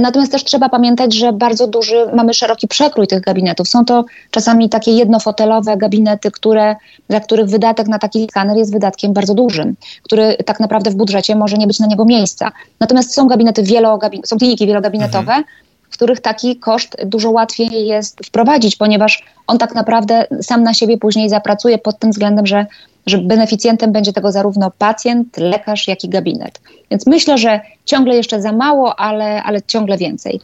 Natomiast 0.00 0.32
też 0.32 0.44
trzeba 0.44 0.68
pamiętać, 0.68 1.14
że 1.14 1.32
bardzo 1.32 1.66
duży, 1.66 2.06
mamy 2.14 2.34
szeroki 2.34 2.68
przekrój 2.68 3.06
tych 3.06 3.20
gabinetów. 3.20 3.68
Są 3.68 3.84
to 3.84 4.04
czasami 4.30 4.68
takie 4.68 4.90
jednofotelowe 4.90 5.76
gabinety, 5.76 6.30
które, 6.30 6.76
dla 7.08 7.20
których 7.20 7.46
wydatek 7.46 7.88
na 7.88 7.98
taki 7.98 8.26
skaner 8.30 8.56
jest 8.56 8.72
wydatkiem 8.72 9.12
bardzo 9.12 9.34
dużym, 9.34 9.74
który 10.02 10.36
tak 10.46 10.60
naprawdę 10.60 10.90
w 10.90 10.94
budżecie 10.94 11.36
może 11.36 11.56
nie 11.56 11.66
być 11.66 11.78
na 11.78 11.86
niego 11.86 12.04
miejsca. 12.04 12.52
Natomiast 12.80 13.14
są 13.14 13.28
gabinety 13.28 13.62
wielogabinetowe, 13.62 14.26
są 14.26 14.38
kliniki 14.38 14.66
wielogabinetowe, 14.66 15.32
mhm 15.32 15.44
w 15.90 15.92
których 15.92 16.20
taki 16.20 16.56
koszt 16.56 16.96
dużo 17.04 17.30
łatwiej 17.30 17.86
jest 17.86 18.26
wprowadzić, 18.26 18.76
ponieważ 18.76 19.24
on 19.46 19.58
tak 19.58 19.74
naprawdę 19.74 20.26
sam 20.42 20.62
na 20.62 20.74
siebie 20.74 20.98
później 20.98 21.28
zapracuje 21.28 21.78
pod 21.78 21.98
tym 21.98 22.10
względem, 22.10 22.46
że, 22.46 22.66
że 23.06 23.18
beneficjentem 23.18 23.92
będzie 23.92 24.12
tego 24.12 24.32
zarówno 24.32 24.70
pacjent, 24.78 25.36
lekarz, 25.36 25.88
jak 25.88 26.04
i 26.04 26.08
gabinet. 26.08 26.60
Więc 26.90 27.06
myślę, 27.06 27.38
że 27.38 27.60
ciągle 27.84 28.16
jeszcze 28.16 28.42
za 28.42 28.52
mało, 28.52 29.00
ale, 29.00 29.42
ale 29.42 29.62
ciągle 29.62 29.98
więcej. 29.98 30.40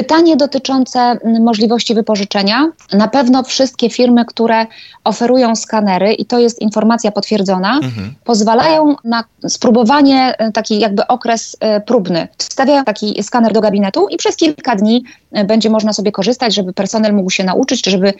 Pytanie 0.00 0.36
dotyczące 0.36 1.18
możliwości 1.40 1.94
wypożyczenia. 1.94 2.72
Na 2.92 3.08
pewno 3.08 3.42
wszystkie 3.42 3.90
firmy, 3.90 4.24
które 4.24 4.66
oferują 5.04 5.56
skanery, 5.56 6.12
i 6.12 6.24
to 6.24 6.38
jest 6.38 6.60
informacja 6.60 7.10
potwierdzona, 7.10 7.74
mhm. 7.74 8.14
pozwalają 8.24 8.94
na 9.04 9.24
spróbowanie, 9.48 10.34
e, 10.38 10.52
taki 10.52 10.80
jakby 10.80 11.06
okres 11.06 11.56
e, 11.60 11.80
próbny. 11.80 12.28
Wstawiają 12.38 12.84
taki 12.84 13.22
skaner 13.22 13.52
do 13.52 13.60
gabinetu 13.60 14.08
i 14.08 14.16
przez 14.16 14.36
kilka 14.36 14.76
dni 14.76 15.04
e, 15.32 15.44
będzie 15.44 15.70
można 15.70 15.92
sobie 15.92 16.12
korzystać, 16.12 16.54
żeby 16.54 16.72
personel 16.72 17.14
mógł 17.14 17.30
się 17.30 17.44
nauczyć, 17.44 17.82
czy 17.82 17.90
żeby 17.90 18.12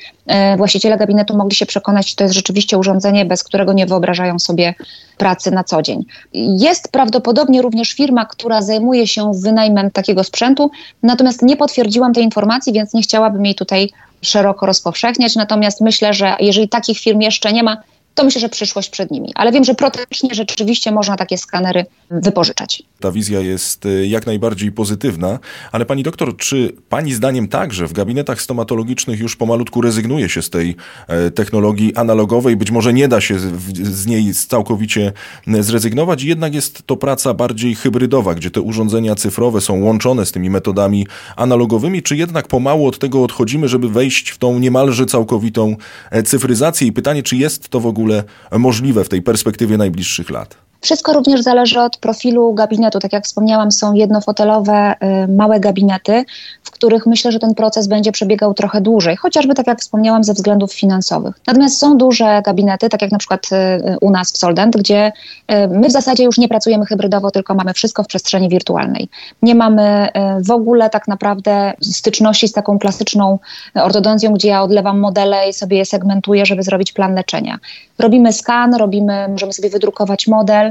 właściciele 0.57 0.97
gabinetu 0.97 1.37
mogli 1.37 1.57
się 1.57 1.67
przekonać, 1.67 2.07
czy 2.07 2.17
to 2.17 2.25
jest 2.25 2.35
rzeczywiście 2.35 2.79
urządzenie, 2.79 3.25
bez 3.25 3.45
którego 3.45 3.73
nie 3.73 3.87
wyobrażają 3.87 4.39
sobie 4.39 4.75
pracy 5.17 5.51
na 5.51 5.65
co 5.65 5.83
dzień. 5.83 6.05
Jest 6.33 6.93
prawdopodobnie 6.93 7.63
również 7.63 7.93
firma, 7.93 8.27
która 8.27 8.63
zajmuje 8.63 9.07
się 9.07 9.33
wynajmem 9.35 9.91
takiego 9.91 10.25
sprzętu, 10.25 10.71
natomiast 11.03 11.43
nie 11.43 11.57
potwierdziłam 11.71 12.13
tej 12.13 12.25
informacji, 12.25 12.73
więc 12.73 12.95
nie 12.95 13.03
chciałabym 13.03 13.45
jej 13.45 13.55
tutaj 13.55 13.91
szeroko 14.23 14.67
rozpowszechniać. 14.67 15.37
Natomiast 15.37 15.81
myślę, 15.81 16.15
że 16.15 16.37
jeżeli 16.41 16.69
takich 16.69 16.99
firm 16.99 17.21
jeszcze 17.21 17.53
nie 17.53 17.63
ma, 17.63 17.77
to 18.21 18.25
myślę, 18.25 18.41
że 18.41 18.49
przyszłość 18.49 18.91
przed 18.91 19.11
nimi. 19.11 19.33
Ale 19.35 19.53
wiem, 19.53 19.65
że 19.65 19.75
protecznie 19.75 20.35
rzeczywiście 20.35 20.93
można 20.93 21.17
takie 21.17 21.39
skanery 21.39 21.87
wypożyczać. 22.11 22.83
Ta 23.01 23.13
wizja 23.13 23.41
jest 23.41 23.87
y, 23.87 24.07
jak 24.07 24.27
najbardziej 24.27 24.73
pozytywna, 24.73 25.39
ale 25.73 25.87
pani 25.87 26.03
doktor, 26.03 26.37
czy 26.37 26.73
pani 26.89 27.13
zdaniem 27.13 27.49
także 27.49 27.87
w 27.87 27.93
gabinetach 27.93 28.43
stomatologicznych 28.43 29.21
już 29.21 29.37
pomalutku 29.37 29.81
rezygnuje 29.81 30.29
się 30.29 30.43
z 30.43 30.51
tej 30.51 30.77
e, 31.09 31.31
technologii 31.31 31.97
analogowej? 31.97 32.57
Być 32.57 32.71
może 32.71 32.93
nie 32.93 33.09
da 33.09 33.21
się 33.21 33.39
z 33.73 34.07
niej 34.07 34.35
całkowicie 34.35 35.13
zrezygnować, 35.47 36.23
jednak 36.23 36.55
jest 36.55 36.87
to 36.87 36.97
praca 36.97 37.35
bardziej 37.35 37.75
hybrydowa, 37.75 38.35
gdzie 38.35 38.51
te 38.51 38.61
urządzenia 38.61 39.15
cyfrowe 39.15 39.61
są 39.61 39.83
łączone 39.83 40.27
z 40.27 40.33
tymi 40.33 40.51
metodami 40.51 41.07
analogowymi, 41.37 42.03
czy 42.03 42.17
jednak 42.17 42.49
pomału 42.49 42.87
od 42.87 42.99
tego 42.99 43.23
odchodzimy, 43.23 43.69
żeby 43.69 43.89
wejść 43.89 44.31
w 44.31 44.39
tą 44.39 44.59
niemalże 44.59 45.07
całkowitą 45.07 45.77
e, 46.11 46.23
cyfryzację? 46.23 46.87
I 46.87 46.93
pytanie, 46.93 47.23
czy 47.23 47.37
jest 47.37 47.69
to 47.69 47.81
w 47.81 47.87
ogóle 47.87 48.10
ogóle 48.11 48.25
możliwe 48.53 49.05
w 49.05 49.09
tej 49.09 49.23
perspektywie 49.23 49.77
najbliższych 49.77 50.31
lat? 50.31 50.70
Wszystko 50.81 51.13
również 51.13 51.41
zależy 51.41 51.81
od 51.81 51.97
profilu 51.97 52.55
gabinetu. 52.55 52.99
Tak 52.99 53.13
jak 53.13 53.25
wspomniałam, 53.25 53.73
są 53.73 53.95
jednofotelowe, 53.95 54.95
y, 55.25 55.29
małe 55.29 55.61
gabinety, 55.61 56.25
w 56.63 56.71
których 56.71 57.07
myślę, 57.07 57.33
że 57.33 57.39
ten 57.39 57.55
proces 57.55 57.87
będzie 57.87 58.13
przebiegał 58.13 58.55
trochę 58.55 58.81
dłużej, 58.81 59.17
chociażby 59.17 59.55
tak 59.55 59.67
jak 59.67 59.81
wspomniałam, 59.81 60.25
ze 60.25 60.35
względów 60.35 60.73
finansowych. 60.73 61.41
Natomiast 61.47 61.79
są 61.79 61.99
duże 61.99 62.43
gabinety, 62.45 62.89
tak 62.89 63.03
jak 63.03 63.13
na 63.13 63.19
przykład 63.19 63.49
y, 63.53 63.99
u 64.01 64.11
nas 64.11 64.33
w 64.33 64.39
Soldent, 64.39 64.77
gdzie 64.77 65.13
y, 65.53 65.69
my 65.69 65.89
w 65.89 65.93
zasadzie 65.93 66.25
już 66.25 66.39
nie 66.39 66.49
pracujemy 66.49 66.87
hybrydowo, 66.87 67.31
tylko 67.31 67.55
mamy 67.55 67.75
wszystko 67.75 68.03
w 68.03 68.07
przestrzeni 68.07 68.49
wirtualnej. 68.49 69.09
Nie 69.43 69.55
mamy 69.55 70.09
w 70.41 70.51
ogóle 70.51 70.91
tak 70.91 71.09
naprawdę 71.09 71.73
styczności 71.83 72.49
z 72.49 72.53
taką 72.53 72.79
klasyczną 72.79 73.39
ortodoncją, 73.75 74.33
gdzie 74.33 74.49
ja 74.49 74.63
odlewam 74.63 75.01
modele 75.01 75.49
i 75.49 75.53
sobie 75.53 75.77
je 75.77 75.85
segmentuję, 75.85 76.47
żeby 76.47 76.63
zrobić 76.63 76.93
plan 76.93 77.15
leczenia. 77.15 77.59
Robimy 77.99 78.33
skan, 78.33 78.75
robimy, 78.75 79.29
możemy 79.29 79.53
sobie 79.53 79.71
wydrukować 79.71 80.27
model, 80.27 80.70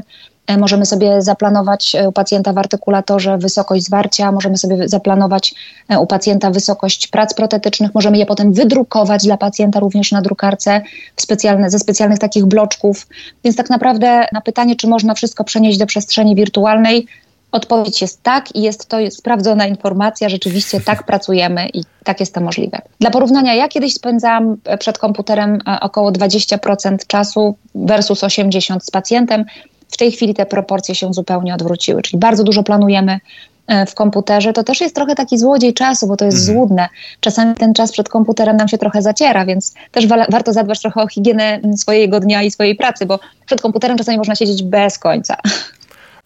E, 0.50 0.58
możemy 0.58 0.86
sobie 0.86 1.22
zaplanować 1.22 1.96
e, 1.96 2.10
u 2.10 2.12
pacjenta 2.12 2.54
w 2.54 2.58
artykulatorze 2.58 3.38
wysokość 3.38 3.84
zwarcia, 3.84 4.32
możemy 4.32 4.58
sobie 4.58 4.90
zaplanować 4.90 5.56
e, 5.90 6.00
u 6.00 6.08
pacjenta 6.08 6.52
wysokość 6.52 7.08
prac 7.08 7.34
protetycznych, 7.34 7.94
możemy 7.94 8.18
je 8.18 8.26
potem 8.26 8.54
wydrukować 8.54 9.24
dla 9.24 9.38
pacjenta 9.38 9.80
również 9.80 10.12
na 10.12 10.22
drukarce 10.22 10.82
specjalne, 11.16 11.70
ze 11.70 11.80
specjalnych 11.80 12.20
takich 12.20 12.46
bloczków. 12.46 13.08
Więc 13.44 13.56
tak 13.56 13.70
naprawdę 13.70 14.26
na 14.32 14.42
pytanie, 14.42 14.76
czy 14.76 14.88
można 14.88 15.14
wszystko 15.14 15.44
przenieść 15.44 15.78
do 15.78 15.86
przestrzeni 15.86 16.36
wirtualnej, 16.36 17.08
Odpowiedź 17.52 18.02
jest 18.02 18.24
tak 18.24 18.56
i 18.56 18.62
jest 18.62 18.86
to 18.86 18.98
sprawdzona 19.12 19.68
informacja, 19.68 20.30
rzeczywiście 20.30 20.82
tak 20.82 21.04
pracujemy 21.04 21.70
i 21.74 21.84
tak 22.04 22.20
jest 22.20 22.34
to 22.34 22.42
możliwe. 22.42 22.82
Dla 23.00 23.10
porównania, 23.10 23.54
ja 23.54 23.68
kiedyś 23.68 23.94
spędzałam 23.94 24.58
przed 24.80 24.98
komputerem 24.98 25.60
około 25.82 26.12
20% 26.12 26.98
czasu 27.08 27.56
versus 27.76 28.24
80% 28.24 28.80
z 28.80 28.92
pacjentem. 28.92 29.46
W 29.92 29.98
tej 29.98 30.12
chwili 30.12 30.34
te 30.34 30.46
proporcje 30.46 30.96
się 30.96 31.14
zupełnie 31.14 31.54
odwróciły, 31.54 32.02
czyli 32.02 32.20
bardzo 32.20 32.44
dużo 32.44 32.64
planujemy 32.64 33.20
e, 33.68 33.86
w 33.86 33.96
komputerze, 33.96 34.54
to 34.54 34.64
też 34.64 34.82
jest 34.82 34.96
trochę 34.96 35.16
taki 35.16 35.38
złodziej 35.38 35.74
czasu, 35.74 36.08
bo 36.08 36.18
to 36.18 36.26
jest 36.26 36.38
mhm. 36.38 36.58
złudne. 36.58 36.90
Czasami 37.20 37.56
ten 37.56 37.74
czas 37.74 37.92
przed 37.92 38.10
komputerem 38.10 38.58
nam 38.58 38.68
się 38.68 38.78
trochę 38.78 39.02
zaciera, 39.02 39.46
więc 39.46 39.74
też 39.92 40.08
wa 40.08 40.26
warto 40.32 40.54
zadbać 40.54 40.82
trochę 40.82 41.02
o 41.02 41.08
higienę 41.08 41.60
swojego 41.78 42.20
dnia 42.20 42.44
i 42.44 42.52
swojej 42.52 42.76
pracy, 42.76 43.06
bo 43.06 43.20
przed 43.46 43.62
komputerem 43.62 43.98
czasami 43.98 44.18
można 44.18 44.36
siedzieć 44.36 44.64
bez 44.64 45.00
końca. 45.00 45.38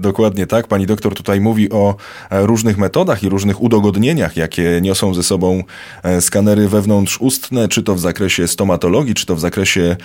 Dokładnie 0.04 0.48
tak. 0.48 0.68
Pani 0.68 0.86
doktor 0.86 1.16
tutaj 1.16 1.42
mówi 1.42 1.70
o 1.70 1.96
e, 2.30 2.46
różnych 2.46 2.78
metodach 2.78 3.24
i 3.24 3.30
różnych 3.30 3.62
udogodnieniach, 3.62 4.38
jakie 4.38 4.82
niosą 4.82 5.14
ze 5.14 5.24
sobą 5.24 5.64
e, 6.04 6.22
skanery 6.22 6.70
wewnątrzustne, 6.70 7.68
czy 7.68 7.84
to 7.84 7.96
w 7.96 8.00
zakresie 8.00 8.48
stomatologii, 8.48 9.14
czy 9.14 9.26
to 9.26 9.36
w 9.36 9.40
zakresie 9.40 9.96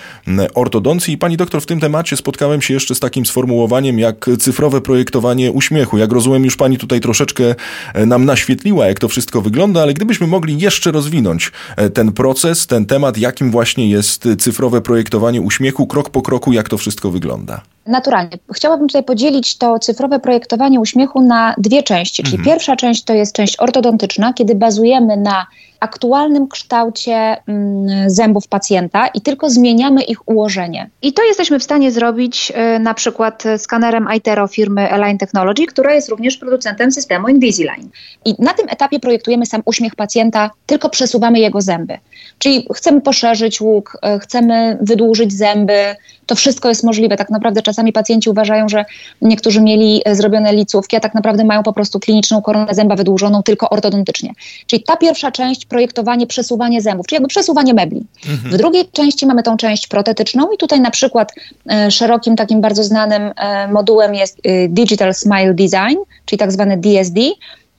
ortodoncji. 0.55 1.15
I 1.15 1.19
pani 1.19 1.37
doktor, 1.37 1.63
w 1.63 1.67
tym 1.67 1.81
temacie 1.81 2.17
spotkałem 2.17 2.63
się 2.63 2.75
jeszcze 2.75 2.95
z 2.95 3.01
takim 3.01 3.27
sformułowaniem 3.27 3.99
jak 3.99 4.27
cyfrowe 4.39 4.81
projektowanie 4.81 5.53
uśmiechu. 5.53 5.99
Jak 5.99 6.13
rozumiem, 6.13 6.45
już 6.45 6.57
pani 6.57 6.79
tutaj 6.79 7.01
troszeczkę 7.01 7.55
e, 7.95 8.07
nam 8.07 8.25
naświetliła, 8.25 8.87
jak 8.87 8.99
to 8.99 9.09
wszystko 9.09 9.43
wygląda, 9.43 9.83
ale 9.83 9.95
gdybyśmy 9.95 10.27
mogli 10.27 10.59
jeszcze 10.59 10.93
rozwinąć 10.93 11.53
ten 11.95 12.13
proces, 12.13 12.67
ten 12.67 12.87
temat, 12.87 13.19
jakim 13.19 13.51
właśnie 13.51 13.91
jest 13.91 14.29
cyfrowe 14.39 14.81
projektowanie 14.81 15.41
uśmiechu, 15.41 15.87
krok 15.87 16.11
po 16.11 16.23
kroku, 16.23 16.53
jak 16.53 16.69
to 16.69 16.79
wszystko 16.79 17.11
wygląda. 17.11 17.61
Naturalnie. 17.89 18.39
Chciałabym 18.55 18.89
tutaj 18.89 19.05
podzielić 19.05 19.59
to 19.59 19.79
cyfrowe 19.89 20.19
projektowanie 20.19 20.81
uśmiechu 20.81 21.21
na 21.21 21.55
dwie 21.59 21.83
części. 21.83 22.23
Czyli 22.23 22.37
mhm. 22.37 22.45
pierwsza 22.45 22.77
część 22.77 23.05
to 23.05 23.15
jest 23.15 23.33
część 23.33 23.61
ortodontyczna, 23.61 24.33
kiedy 24.33 24.55
bazujemy 24.55 25.17
na 25.17 25.47
aktualnym 25.81 26.49
kształcie 26.49 27.37
mm, 27.47 28.11
zębów 28.11 28.49
pacjenta 28.49 29.07
i 29.07 29.21
tylko 29.21 29.51
zmieniamy 29.51 30.03
ich 30.03 30.29
ułożenie. 30.29 30.91
I 31.03 31.13
to 31.13 31.25
jesteśmy 31.25 31.59
w 31.59 31.63
stanie 31.63 31.91
zrobić 31.91 32.53
y, 32.77 32.79
na 32.79 32.95
przykład 32.95 33.45
skanerem 33.59 34.09
iTero 34.17 34.47
firmy 34.47 34.93
Align 34.93 35.19
Technology, 35.19 35.67
która 35.67 35.95
jest 35.95 36.09
również 36.09 36.37
producentem 36.37 36.93
systemu 36.93 37.29
Invisalign. 37.29 37.89
I 38.25 38.35
na 38.39 38.55
tym 38.55 38.67
etapie 38.69 39.01
projektujemy 39.01 39.47
sam 39.47 39.63
uśmiech 39.65 39.95
pacjenta, 39.95 40.51
tylko 40.67 40.91
przesuwamy 40.91 41.39
jego 41.39 41.61
zęby. 41.61 41.99
Czyli 42.39 42.67
chcemy 42.75 43.01
poszerzyć 43.01 43.61
łuk, 43.61 43.99
y, 44.17 44.19
chcemy 44.19 44.79
wydłużyć 44.81 45.33
zęby, 45.33 45.97
to 46.27 46.35
wszystko 46.35 46.69
jest 46.69 46.85
możliwe. 46.85 47.17
Tak 47.17 47.31
naprawdę 47.31 47.63
czasami 47.63 47.93
pacjenci 47.93 48.31
uważają, 48.31 48.69
że 48.69 48.85
niektórzy 49.23 49.61
mieli 49.61 50.03
y, 50.09 50.15
zrobione 50.15 50.53
licówki, 50.53 50.97
a 50.97 51.01
tak 51.01 51.15
naprawdę 51.15 51.45
mają 51.45 51.63
po 51.63 51.73
prostu 51.73 52.01
kliniczną 52.01 52.43
koronę 52.43 52.75
zęba 52.75 52.97
wydłużoną 52.97 53.43
tylko 53.43 53.71
ortodontycznie. 53.71 54.33
Czyli 54.67 54.83
ta 54.83 54.97
pierwsza 54.97 55.31
część 55.31 55.67
projektowanie, 55.69 56.27
przesuwanie 56.27 56.83
zębów, 56.83 57.07
czyli 57.07 57.17
jakby 57.17 57.29
przesuwanie 57.29 57.75
mebli. 57.75 58.07
Mhm. 58.29 58.55
W 58.55 58.57
drugiej 58.57 58.89
części 58.93 59.27
mamy 59.27 59.43
tą 59.43 59.57
część 59.57 59.87
protetyczną 59.87 60.53
i 60.53 60.57
tutaj 60.57 60.81
na 60.81 60.91
przykład 60.91 61.33
e, 61.71 61.91
szerokim 61.91 62.37
takim 62.37 62.61
bardzo 62.61 62.85
znanym 62.85 63.33
e, 63.37 63.69
modułem 63.69 64.15
jest 64.15 64.39
e, 64.45 64.69
Digital 64.69 65.15
Smile 65.15 65.55
Design, 65.55 65.99
czyli 66.25 66.39
tak 66.39 66.53
zwany 66.53 66.77
DSD, 66.77 67.21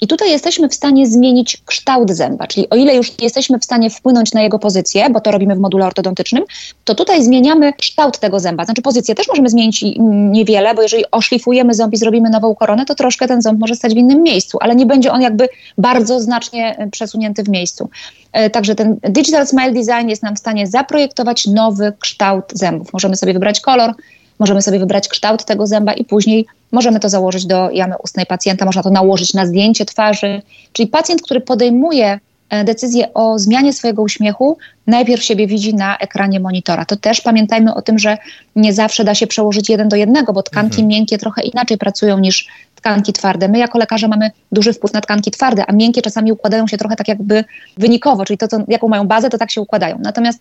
i 0.02 0.08
tutaj 0.08 0.32
jesteśmy 0.32 0.70
w 0.70 0.74
stanie 0.74 1.08
zmienić 1.08 1.58
kształt 1.66 2.12
zęba, 2.12 2.48
czyli 2.48 2.70
o 2.70 2.76
ile 2.76 2.96
już 2.96 3.12
jesteśmy 3.22 3.60
w 3.60 3.64
stanie 3.64 3.90
wpłynąć 3.90 4.34
na 4.34 4.42
jego 4.42 4.60
pozycję, 4.60 5.10
bo 5.10 5.22
to 5.22 5.32
robimy 5.32 5.56
w 5.56 5.60
module 5.60 5.86
ortodontycznym, 5.86 6.44
to 6.84 6.96
tutaj 6.96 7.24
zmieniamy 7.24 7.74
kształt 7.74 8.20
tego 8.20 8.40
zęba. 8.40 8.66
Znaczy 8.66 8.82
pozycję 8.82 9.16
też 9.16 9.28
możemy 9.28 9.50
zmienić 9.50 9.86
niewiele, 10.32 10.76
bo 10.76 10.82
jeżeli 10.82 11.04
oszlifujemy 11.12 11.74
ząb 11.74 11.94
i 11.94 11.98
zrobimy 11.98 12.30
nową 12.30 12.56
koronę, 12.56 12.86
to 12.86 12.96
troszkę 12.96 13.28
ten 13.28 13.42
ząb 13.42 13.60
może 13.60 13.76
stać 13.76 13.94
w 13.94 13.98
innym 13.98 14.24
miejscu, 14.24 14.58
ale 14.62 14.76
nie 14.76 14.86
będzie 14.86 15.12
on 15.12 15.22
jakby 15.22 15.50
bardzo 15.78 16.22
znacznie 16.22 16.78
e, 16.78 16.90
przesunięty 16.90 17.44
w 17.44 17.50
miejscu. 17.50 17.90
E, 18.32 18.50
także 18.50 18.76
ten 18.76 19.00
Digital 19.04 19.48
Smile 19.48 19.72
Design 19.72 20.10
jest 20.10 20.24
nam 20.24 20.36
w 20.36 20.40
stanie 20.40 20.68
zaprojektować 20.68 21.48
nowy 21.48 21.94
kształt 22.00 22.46
zębów. 22.54 22.94
Możemy 22.94 23.16
sobie 23.16 23.34
wybrać 23.34 23.60
kolor, 23.60 23.94
możemy 24.40 24.62
sobie 24.62 24.80
wybrać 24.80 25.08
kształt 25.08 25.46
tego 25.46 25.68
zęba 25.68 25.94
i 25.94 26.06
później 26.06 26.46
możemy 26.72 27.00
to 27.00 27.10
założyć 27.10 27.46
do 27.46 27.72
jamy 27.72 27.96
ustnej 28.04 28.26
pacjenta, 28.26 28.66
można 28.66 28.84
to 28.84 28.90
nałożyć 28.90 29.34
na 29.34 29.46
zdjęcie 29.46 29.86
twarzy. 29.86 30.42
Czyli 30.74 30.88
pacjent, 30.88 31.22
który 31.22 31.42
podejmuje 31.42 32.20
e, 32.50 32.64
decyzję 32.64 33.14
o 33.14 33.40
zmianie 33.40 33.74
swojego 33.74 34.02
uśmiechu, 34.02 34.58
najpierw 34.88 35.24
siebie 35.24 35.48
widzi 35.48 35.76
na 35.76 35.98
ekranie 35.98 36.40
monitora. 36.40 36.86
To 36.86 36.96
też 36.96 37.22
pamiętajmy 37.22 37.74
o 37.74 37.82
tym, 37.82 38.00
że 38.00 38.18
nie 38.56 38.74
zawsze 38.74 39.04
da 39.04 39.16
się 39.16 39.28
przełożyć 39.28 39.70
jeden 39.70 39.90
do 39.90 39.96
jednego, 39.96 40.34
bo 40.34 40.44
tkanki 40.44 40.82
mhm. 40.82 40.88
miękkie 40.88 41.18
trochę 41.18 41.42
inaczej 41.42 41.78
pracują 41.78 42.20
niż 42.20 42.48
tkanki 42.76 43.14
twarde. 43.14 43.48
My 43.48 43.60
jako 43.60 43.78
lekarze 43.78 44.08
mamy 44.08 44.32
duży 44.52 44.74
wpływ 44.74 44.94
na 44.94 45.02
tkanki 45.02 45.32
twarde, 45.32 45.66
a 45.68 45.74
miękkie 45.74 46.02
czasami 46.02 46.32
układają 46.32 46.68
się 46.68 46.78
trochę 46.78 46.96
tak 46.96 47.08
jakby 47.08 47.44
wynikowo, 47.78 48.26
czyli 48.26 48.38
to, 48.38 48.48
co, 48.48 48.58
jaką 48.68 48.88
mają 48.88 49.08
bazę, 49.08 49.30
to 49.30 49.38
tak 49.38 49.52
się 49.52 49.62
układają. 49.62 50.00
Natomiast 50.02 50.40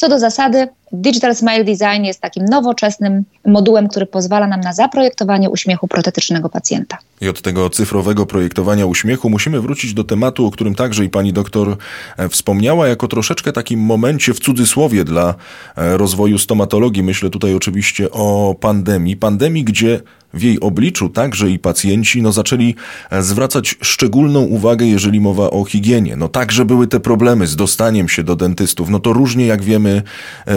co 0.00 0.08
do 0.08 0.18
zasady, 0.18 0.68
Digital 0.92 1.34
Smile 1.34 1.64
Design 1.64 2.04
jest 2.04 2.20
takim 2.20 2.44
nowoczesnym 2.44 3.24
modułem, 3.46 3.88
który 3.88 4.06
pozwala 4.06 4.46
nam 4.46 4.60
na 4.60 4.72
zaprojektowanie 4.72 5.50
uśmiechu 5.50 5.88
protetycznego 5.88 6.48
pacjenta. 6.48 6.98
I 7.20 7.28
od 7.28 7.42
tego 7.42 7.70
cyfrowego 7.70 8.26
projektowania 8.26 8.86
uśmiechu 8.86 9.30
musimy 9.30 9.60
wrócić 9.60 9.94
do 9.94 10.04
tematu, 10.04 10.46
o 10.46 10.50
którym 10.50 10.74
także 10.74 11.04
i 11.04 11.08
pani 11.08 11.32
doktor 11.32 11.76
e, 12.16 12.28
wspomniała, 12.28 12.88
jako 12.88 13.08
troszeczkę 13.08 13.52
takim 13.52 13.80
momencie 13.80 14.34
w 14.34 14.40
cudzysłowie 14.40 15.04
dla 15.04 15.34
e, 15.76 15.96
rozwoju 15.96 16.38
stomatologii. 16.38 17.02
Myślę 17.02 17.30
tutaj 17.30 17.54
oczywiście 17.54 18.10
o 18.10 18.54
pandemii. 18.60 19.16
Pandemii, 19.16 19.64
gdzie 19.64 20.00
w 20.34 20.42
jej 20.42 20.60
obliczu 20.60 21.08
także 21.08 21.50
i 21.50 21.58
pacjenci 21.58 22.22
no, 22.22 22.32
zaczęli 22.32 22.74
e, 23.10 23.22
zwracać 23.22 23.76
szczególną 23.82 24.40
uwagę, 24.40 24.86
jeżeli 24.86 25.20
mowa 25.20 25.50
o 25.50 25.64
higienie. 25.64 26.16
No 26.16 26.28
także 26.28 26.64
były 26.64 26.86
te 26.86 27.00
problemy 27.00 27.46
z 27.46 27.56
dostaniem 27.56 28.08
się 28.08 28.22
do 28.22 28.36
dentystów. 28.36 28.88
No 28.88 29.00
to 29.00 29.12
różnie, 29.12 29.46
jak 29.46 29.62
wiemy, 29.62 30.02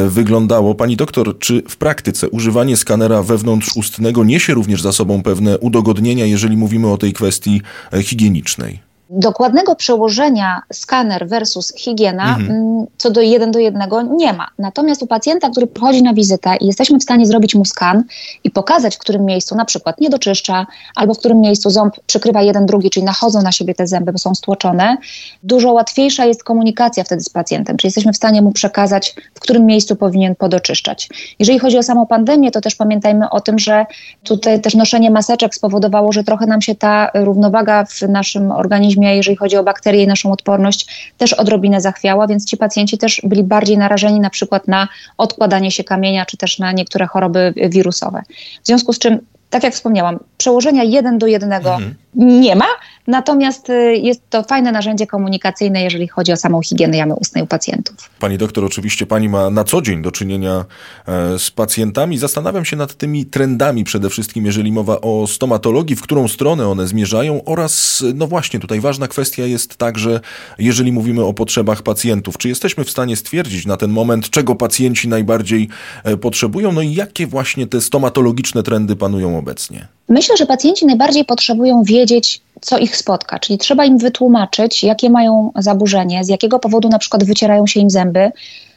wyglądało. 0.08 0.76
Pani 0.76 0.98
doktor, 0.98 1.40
czy 1.40 1.64
w 1.70 1.78
praktyce 1.78 2.30
używanie 2.30 2.78
skanera 2.78 3.24
wewnątrzustnego 3.24 4.24
niesie 4.24 4.54
również 4.54 4.82
za 4.82 4.92
sobą 4.92 5.24
pewne 5.24 5.60
udogodnienia, 5.60 6.26
jeżeli 6.26 6.58
mówimy 6.58 6.88
o 6.88 6.98
tej 6.98 7.14
kwestii 7.14 7.62
e, 7.94 8.04
higienicznej? 8.04 8.93
Dokładnego 9.16 9.76
przełożenia 9.76 10.62
skaner 10.74 11.28
versus 11.28 11.74
higiena 11.78 12.36
mhm. 12.36 12.52
Mm, 12.52 12.86
co 12.98 13.12
do 13.12 13.22
jeden 13.22 13.52
do 13.52 13.60
jednego 13.60 14.02
nie 14.02 14.34
ma. 14.34 14.48
Natomiast 14.60 15.04
u 15.04 15.08
pacjenta, 15.08 15.50
który 15.50 15.68
przychodzi 15.68 16.04
na 16.04 16.14
wizytę 16.14 16.56
i 16.56 16.68
jesteśmy 16.68 17.00
w 17.00 17.04
stanie 17.04 17.26
zrobić 17.26 17.56
mu 17.56 17.66
skan 17.66 18.04
i 18.44 18.52
pokazać, 18.52 18.96
w 18.96 19.00
którym 19.00 19.26
miejscu 19.26 19.56
na 19.56 19.66
przykład 19.66 20.00
nie 20.00 20.10
doczyszcza, 20.10 20.68
albo 20.96 21.14
w 21.14 21.20
którym 21.20 21.42
miejscu 21.42 21.70
ząb 21.70 21.96
przykrywa 22.06 22.42
jeden 22.42 22.66
drugi, 22.66 22.90
czyli 22.90 23.06
nachodzą 23.06 23.42
na 23.42 23.52
siebie 23.52 23.76
te 23.76 23.88
zęby, 23.88 24.12
bo 24.12 24.18
są 24.18 24.36
stłoczone, 24.36 24.98
dużo 25.44 25.74
łatwiejsza 25.74 26.26
jest 26.26 26.44
komunikacja 26.44 27.04
wtedy 27.04 27.22
z 27.22 27.30
pacjentem, 27.30 27.78
czyli 27.78 27.88
jesteśmy 27.88 28.14
w 28.14 28.18
stanie 28.18 28.42
mu 28.42 28.52
przekazać, 28.52 29.16
w 29.36 29.40
którym 29.40 29.66
miejscu 29.66 29.96
powinien 29.96 30.36
podoczyszczać. 30.36 31.10
Jeżeli 31.40 31.60
chodzi 31.60 31.78
o 31.78 31.84
samą 31.84 32.06
pandemię, 32.06 32.52
to 32.52 32.62
też 32.62 32.76
pamiętajmy 32.76 33.30
o 33.30 33.42
tym, 33.42 33.60
że 33.60 33.86
tutaj 34.24 34.62
też 34.62 34.76
noszenie 34.76 35.12
maseczek 35.12 35.56
spowodowało, 35.56 36.12
że 36.12 36.24
trochę 36.24 36.46
nam 36.46 36.62
się 36.62 36.76
ta 36.76 37.12
równowaga 37.14 37.86
w 37.86 38.02
naszym 38.02 38.52
organizmie 38.52 39.03
jeżeli 39.12 39.38
chodzi 39.38 39.58
o 39.58 39.64
bakterie 39.64 40.04
i 40.04 40.08
naszą 40.08 40.32
odporność, 40.32 41.12
też 41.18 41.34
odrobinę 41.34 41.82
zachwiała, 41.82 42.28
więc 42.28 42.46
ci 42.46 42.58
pacjenci 42.58 42.98
też 42.98 43.22
byli 43.24 43.44
bardziej 43.44 43.78
narażeni 43.78 44.20
na 44.20 44.30
przykład 44.30 44.68
na 44.68 44.88
odkładanie 45.18 45.72
się 45.72 45.84
kamienia, 45.84 46.26
czy 46.26 46.38
też 46.38 46.60
na 46.60 46.72
niektóre 46.72 47.06
choroby 47.06 47.54
wirusowe. 47.70 48.22
W 48.64 48.68
związku 48.68 48.94
z 48.94 49.00
czym 49.00 49.20
tak 49.50 49.64
jak 49.64 49.74
wspomniałam, 49.74 50.20
przełożenia 50.38 50.84
jeden 50.84 51.18
do 51.18 51.28
jednego 51.28 51.74
mhm. 51.76 51.96
Nie 52.16 52.56
ma, 52.56 52.66
natomiast 53.08 53.70
y, 53.70 53.96
jest 53.96 54.22
to 54.30 54.44
fajne 54.44 54.72
narzędzie 54.72 55.08
komunikacyjne, 55.08 55.84
jeżeli 55.84 56.08
chodzi 56.08 56.32
o 56.32 56.38
samą 56.38 56.62
higienę 56.62 56.98
jamy 56.98 57.14
ustnej 57.14 57.44
u 57.44 57.48
pacjentów. 57.48 58.10
Pani 58.20 58.38
doktor, 58.38 58.66
oczywiście 58.66 59.06
pani 59.06 59.30
ma 59.30 59.50
na 59.50 59.64
co 59.64 59.82
dzień 59.82 60.02
do 60.02 60.12
czynienia 60.12 60.66
e, 61.08 61.40
z 61.40 61.52
pacjentami. 61.52 62.18
Zastanawiam 62.18 62.66
się 62.66 62.76
nad 62.76 62.94
tymi 62.94 63.26
trendami 63.26 63.84
przede 63.84 64.10
wszystkim, 64.10 64.46
jeżeli 64.46 64.72
mowa 64.72 65.02
o 65.02 65.28
stomatologii, 65.28 65.96
w 65.96 66.02
którą 66.02 66.28
stronę 66.28 66.68
one 66.68 66.88
zmierzają 66.88 67.44
oraz, 67.46 68.04
no 68.16 68.28
właśnie, 68.28 68.60
tutaj 68.60 68.80
ważna 68.80 69.08
kwestia 69.08 69.46
jest 69.46 69.76
także, 69.76 70.20
jeżeli 70.58 70.92
mówimy 70.92 71.24
o 71.24 71.34
potrzebach 71.34 71.82
pacjentów. 71.82 72.38
Czy 72.38 72.50
jesteśmy 72.50 72.84
w 72.84 72.92
stanie 72.92 73.16
stwierdzić 73.16 73.66
na 73.66 73.78
ten 73.78 73.92
moment, 73.92 74.30
czego 74.30 74.56
pacjenci 74.56 75.08
najbardziej 75.08 75.70
e, 76.04 76.18
potrzebują, 76.18 76.72
no 76.72 76.82
i 76.82 76.94
jakie 76.94 77.28
właśnie 77.28 77.68
te 77.68 77.82
stomatologiczne 77.82 78.64
trendy 78.64 78.96
panują 78.96 79.38
obecnie? 79.38 79.88
Myślę, 80.10 80.38
że 80.38 80.46
pacjenci 80.46 80.86
najbardziej 80.86 81.26
potrzebują 81.26 81.84
wiedzieć, 81.84 82.42
co 82.62 82.78
ich 82.78 82.98
spotka, 82.98 83.40
czyli 83.40 83.58
trzeba 83.60 83.86
im 83.86 83.98
wytłumaczyć, 83.98 84.84
jakie 84.84 85.10
mają 85.10 85.52
zaburzenie, 85.56 86.24
z 86.24 86.30
jakiego 86.30 86.60
powodu 86.60 86.90
na 86.90 87.00
przykład 87.00 87.24
wycierają 87.24 87.68
się 87.68 87.80
im 87.80 87.90
zęby, 87.90 88.32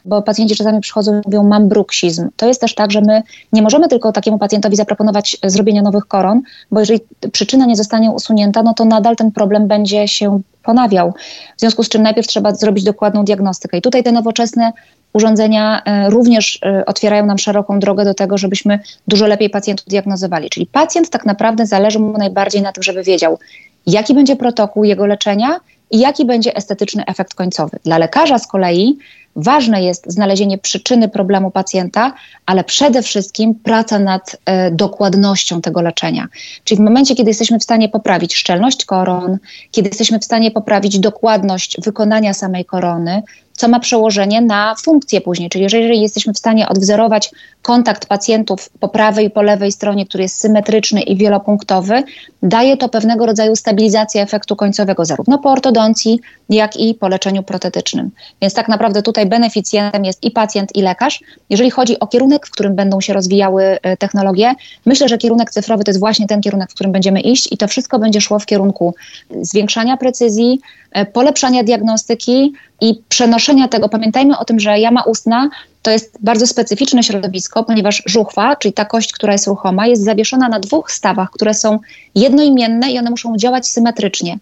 bo 0.05 0.23
pacjenci 0.23 0.57
czasami 0.57 0.81
przychodzą 0.81 1.13
i 1.13 1.23
mówią, 1.25 1.45
mam 1.45 1.69
bruksizm. 1.69 2.29
To 2.37 2.47
jest 2.47 2.61
też 2.61 2.75
tak, 2.75 2.93
że 2.93 3.01
my 3.01 3.23
nie 3.53 3.63
możemy 3.63 3.89
tylko 3.89 4.13
takiemu 4.13 4.39
pacjentowi 4.39 4.77
zaproponować 4.77 5.37
zrobienia 5.45 5.83
nowych 5.83 6.07
koron, 6.07 6.43
bo 6.71 6.81
jeżeli 6.81 7.01
przyczyna 7.33 7.67
nie 7.67 7.77
zostanie 7.77 8.11
usunięta, 8.11 8.63
no 8.63 8.75
to 8.75 8.85
nadal 8.85 9.17
ten 9.17 9.33
problem 9.33 9.69
będzie 9.69 10.09
się 10.09 10.41
ponawiał. 10.63 11.15
W 11.57 11.61
związku 11.61 11.83
z 11.83 11.89
czym 11.89 12.03
najpierw 12.03 12.27
trzeba 12.27 12.55
zrobić 12.55 12.85
dokładną 12.85 13.25
diagnostykę. 13.25 13.79
I 13.79 13.83
tutaj 13.83 14.03
te 14.03 14.13
nowoczesne 14.13 14.73
urządzenia 15.13 15.83
e, 15.85 16.11
również 16.11 16.59
e, 16.63 16.85
otwierają 16.87 17.27
nam 17.27 17.39
szeroką 17.39 17.79
drogę 17.79 18.05
do 18.05 18.15
tego, 18.15 18.39
żebyśmy 18.39 18.79
dużo 19.09 19.27
lepiej 19.27 19.51
pacjentów 19.51 19.87
diagnozowali. 19.87 20.51
Czyli 20.51 20.67
pacjent 20.67 21.11
tak 21.11 21.27
naprawdę 21.27 21.67
zależy 21.67 21.99
mu 21.99 22.19
najbardziej 22.19 22.63
na 22.63 22.73
tym, 22.73 22.83
żeby 22.83 23.03
wiedział, 23.03 23.39
jaki 23.87 24.15
będzie 24.15 24.37
protokół 24.37 24.85
jego 24.85 25.07
leczenia 25.07 25.61
i 25.91 25.99
jaki 25.99 26.25
będzie 26.25 26.57
estetyczny 26.57 27.05
efekt 27.07 27.35
końcowy. 27.35 27.79
Dla 27.85 27.99
lekarza 27.99 28.39
z 28.39 28.47
kolei 28.47 28.99
ważne 29.37 29.83
jest 29.83 30.13
znalezienie 30.13 30.59
przyczyny 30.59 31.09
problemu 31.09 31.51
pacjenta, 31.51 32.13
ale 32.47 32.65
przede 32.65 33.03
wszystkim 33.03 33.55
praca 33.55 33.99
nad 33.99 34.37
e, 34.45 34.71
dokładnością 34.71 35.61
tego 35.61 35.83
leczenia. 35.83 36.29
Czyli 36.65 36.79
w 36.79 36.85
momencie, 36.85 37.15
kiedy 37.15 37.31
jesteśmy 37.31 37.59
w 37.59 37.63
stanie 37.63 37.89
poprawić 37.89 38.35
szczelność 38.35 38.85
koron, 38.85 39.39
kiedy 39.71 39.89
jesteśmy 39.89 40.19
w 40.19 40.25
stanie 40.25 40.51
poprawić 40.51 40.99
dokładność 40.99 41.77
wykonania 41.85 42.35
samej 42.35 42.65
korony, 42.65 43.23
co 43.57 43.69
ma 43.69 43.81
przełożenie 43.81 44.41
na 44.41 44.75
funkcję 44.83 45.21
później. 45.21 45.51
Czyli 45.51 45.65
jeżeli 45.65 46.01
jesteśmy 46.01 46.33
w 46.33 46.39
stanie 46.39 46.69
odwzorować 46.69 47.31
kontakt 47.63 48.07
pacjentów 48.07 48.71
po 48.81 48.89
prawej 48.89 49.27
i 49.27 49.31
po 49.31 49.43
lewej 49.43 49.73
stronie, 49.73 50.07
który 50.07 50.23
jest 50.23 50.41
symetryczny 50.41 51.03
i 51.03 51.17
wielopunktowy, 51.17 52.03
daje 52.43 52.77
to 52.77 52.89
pewnego 52.89 53.27
rodzaju 53.27 53.57
stabilizację 53.57 54.23
efektu 54.23 54.57
końcowego, 54.57 55.05
zarówno 55.05 55.39
po 55.39 55.51
ortodoncji, 55.51 56.21
jak 56.49 56.77
i 56.77 56.95
po 56.95 57.09
leczeniu 57.09 57.43
protetycznym. 57.43 58.11
Więc 58.43 58.55
tak 58.55 58.69
naprawdę 58.69 59.03
tutaj 59.03 59.27
beneficjentem 59.27 60.05
jest 60.05 60.25
i 60.25 60.31
pacjent, 60.31 60.77
i 60.77 60.83
lekarz. 60.83 61.21
Jeżeli 61.51 61.71
chodzi 61.71 62.01
o 62.01 62.07
kierunek, 62.07 62.47
w 62.47 62.51
którym 62.51 62.75
będą 62.75 63.01
się 63.01 63.13
rozwijały 63.13 63.63
e, 63.83 63.97
technologie, 63.97 64.53
myślę, 64.87 65.09
że 65.09 65.19
kierunek 65.19 65.51
cyfrowy 65.51 65.85
to 65.85 65.91
jest 65.91 66.01
właśnie 66.01 66.27
ten 66.27 66.41
kierunek, 66.41 66.71
w 66.71 66.75
którym 66.75 66.93
będziemy 66.93 67.21
iść 67.21 67.53
i 67.53 67.57
to 67.57 67.69
wszystko 67.69 67.99
będzie 67.99 68.21
szło 68.21 68.39
w 68.39 68.47
kierunku 68.47 68.95
zwiększania 69.41 69.97
precyzji, 69.97 70.61
polepszania 71.05 71.65
diagnostyki 71.65 72.53
i 72.81 73.03
przenoszenia 73.09 73.69
tego. 73.69 73.89
Pamiętajmy 73.89 74.39
o 74.39 74.45
tym, 74.45 74.61
że 74.61 74.81
jama 74.81 75.03
ustna 75.03 75.51
to 75.83 75.91
jest 75.91 76.19
bardzo 76.21 76.47
specyficzne 76.47 77.03
środowisko, 77.03 77.65
ponieważ 77.65 78.03
żuchwa, 78.07 78.57
czyli 78.57 78.75
ta 78.75 78.85
kość, 78.85 79.13
która 79.13 79.33
jest 79.33 79.47
ruchoma, 79.47 79.87
jest 79.87 80.05
zawieszona 80.05 80.49
na 80.49 80.61
dwóch 80.61 80.93
stawach, 80.93 81.31
które 81.31 81.55
są 81.55 81.79
jednoimienne 82.15 82.91
i 82.91 82.99
one 82.99 83.11
muszą 83.11 83.37
działać 83.37 83.69
symetrycznie. 83.69 84.39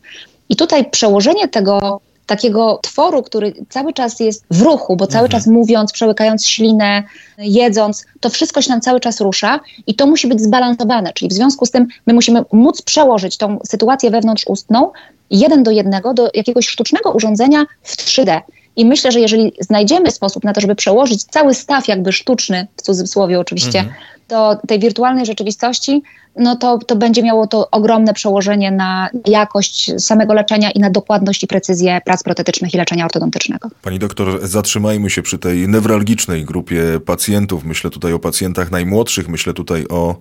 I 0.48 0.56
tutaj 0.56 0.90
przełożenie 0.90 1.48
tego 1.48 2.00
takiego 2.26 2.78
tworu, 2.82 3.22
który 3.22 3.52
cały 3.68 3.92
czas 3.92 4.20
jest 4.20 4.44
w 4.50 4.62
ruchu, 4.62 4.96
bo 4.96 5.06
cały 5.06 5.24
mhm. 5.24 5.40
czas 5.40 5.46
mówiąc, 5.46 5.92
przełykając 5.92 6.46
ślinę, 6.46 7.02
jedząc, 7.38 8.04
to 8.20 8.30
wszystko 8.30 8.62
się 8.62 8.70
nam 8.70 8.80
cały 8.80 9.00
czas 9.00 9.20
rusza 9.20 9.60
i 9.86 9.94
to 9.94 10.06
musi 10.06 10.28
być 10.28 10.40
zbalansowane. 10.40 11.12
Czyli 11.12 11.28
w 11.28 11.32
związku 11.32 11.66
z 11.66 11.70
tym 11.70 11.86
my 12.06 12.14
musimy 12.14 12.44
móc 12.52 12.82
przełożyć 12.82 13.36
tą 13.36 13.58
sytuację 13.66 14.10
wewnątrzustną 14.10 14.90
jeden 15.30 15.62
do 15.62 15.70
jednego 15.70 16.14
do 16.14 16.30
jakiegoś 16.34 16.68
sztucznego 16.68 17.12
urządzenia 17.12 17.66
w 17.82 17.96
3D. 17.96 18.40
I 18.76 18.84
myślę, 18.84 19.12
że 19.12 19.20
jeżeli 19.20 19.52
znajdziemy 19.60 20.10
sposób 20.10 20.44
na 20.44 20.52
to, 20.52 20.60
żeby 20.60 20.74
przełożyć 20.74 21.24
cały 21.24 21.54
staw 21.54 21.88
jakby 21.88 22.12
sztuczny, 22.12 22.66
w 22.76 22.82
cudzysłowie 22.82 23.40
oczywiście, 23.40 23.78
mhm. 23.78 23.96
Do 24.28 24.56
tej 24.68 24.78
wirtualnej 24.78 25.26
rzeczywistości, 25.26 26.02
no 26.36 26.56
to, 26.56 26.78
to 26.78 26.96
będzie 26.96 27.22
miało 27.22 27.46
to 27.46 27.70
ogromne 27.70 28.14
przełożenie 28.14 28.70
na 28.70 29.08
jakość 29.26 30.02
samego 30.02 30.34
leczenia 30.34 30.70
i 30.70 30.80
na 30.80 30.90
dokładność 30.90 31.42
i 31.42 31.46
precyzję 31.46 32.00
prac 32.04 32.22
protetycznych 32.22 32.74
i 32.74 32.76
leczenia 32.76 33.04
ortodontycznego. 33.04 33.68
Pani 33.82 33.98
doktor, 33.98 34.46
zatrzymajmy 34.46 35.10
się 35.10 35.22
przy 35.22 35.38
tej 35.38 35.68
newralgicznej 35.68 36.44
grupie 36.44 37.00
pacjentów. 37.06 37.64
Myślę 37.64 37.90
tutaj 37.90 38.12
o 38.12 38.18
pacjentach 38.18 38.70
najmłodszych, 38.70 39.28
myślę 39.28 39.52
tutaj 39.52 39.86
o 39.88 40.16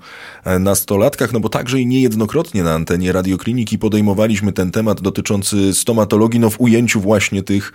e, 0.46 0.60
nastolatkach, 0.60 1.34
no 1.34 1.40
bo 1.40 1.50
także 1.50 1.80
i 1.80 1.86
niejednokrotnie 1.86 2.64
na 2.64 2.74
antenie 2.74 3.12
radiokliniki 3.12 3.80
podejmowaliśmy 3.80 4.54
ten 4.54 4.72
temat 4.72 5.02
dotyczący 5.02 5.74
stomatologii, 5.74 6.40
no 6.40 6.50
w 6.50 6.62
ujęciu 6.62 7.02
właśnie 7.02 7.44
tych 7.44 7.74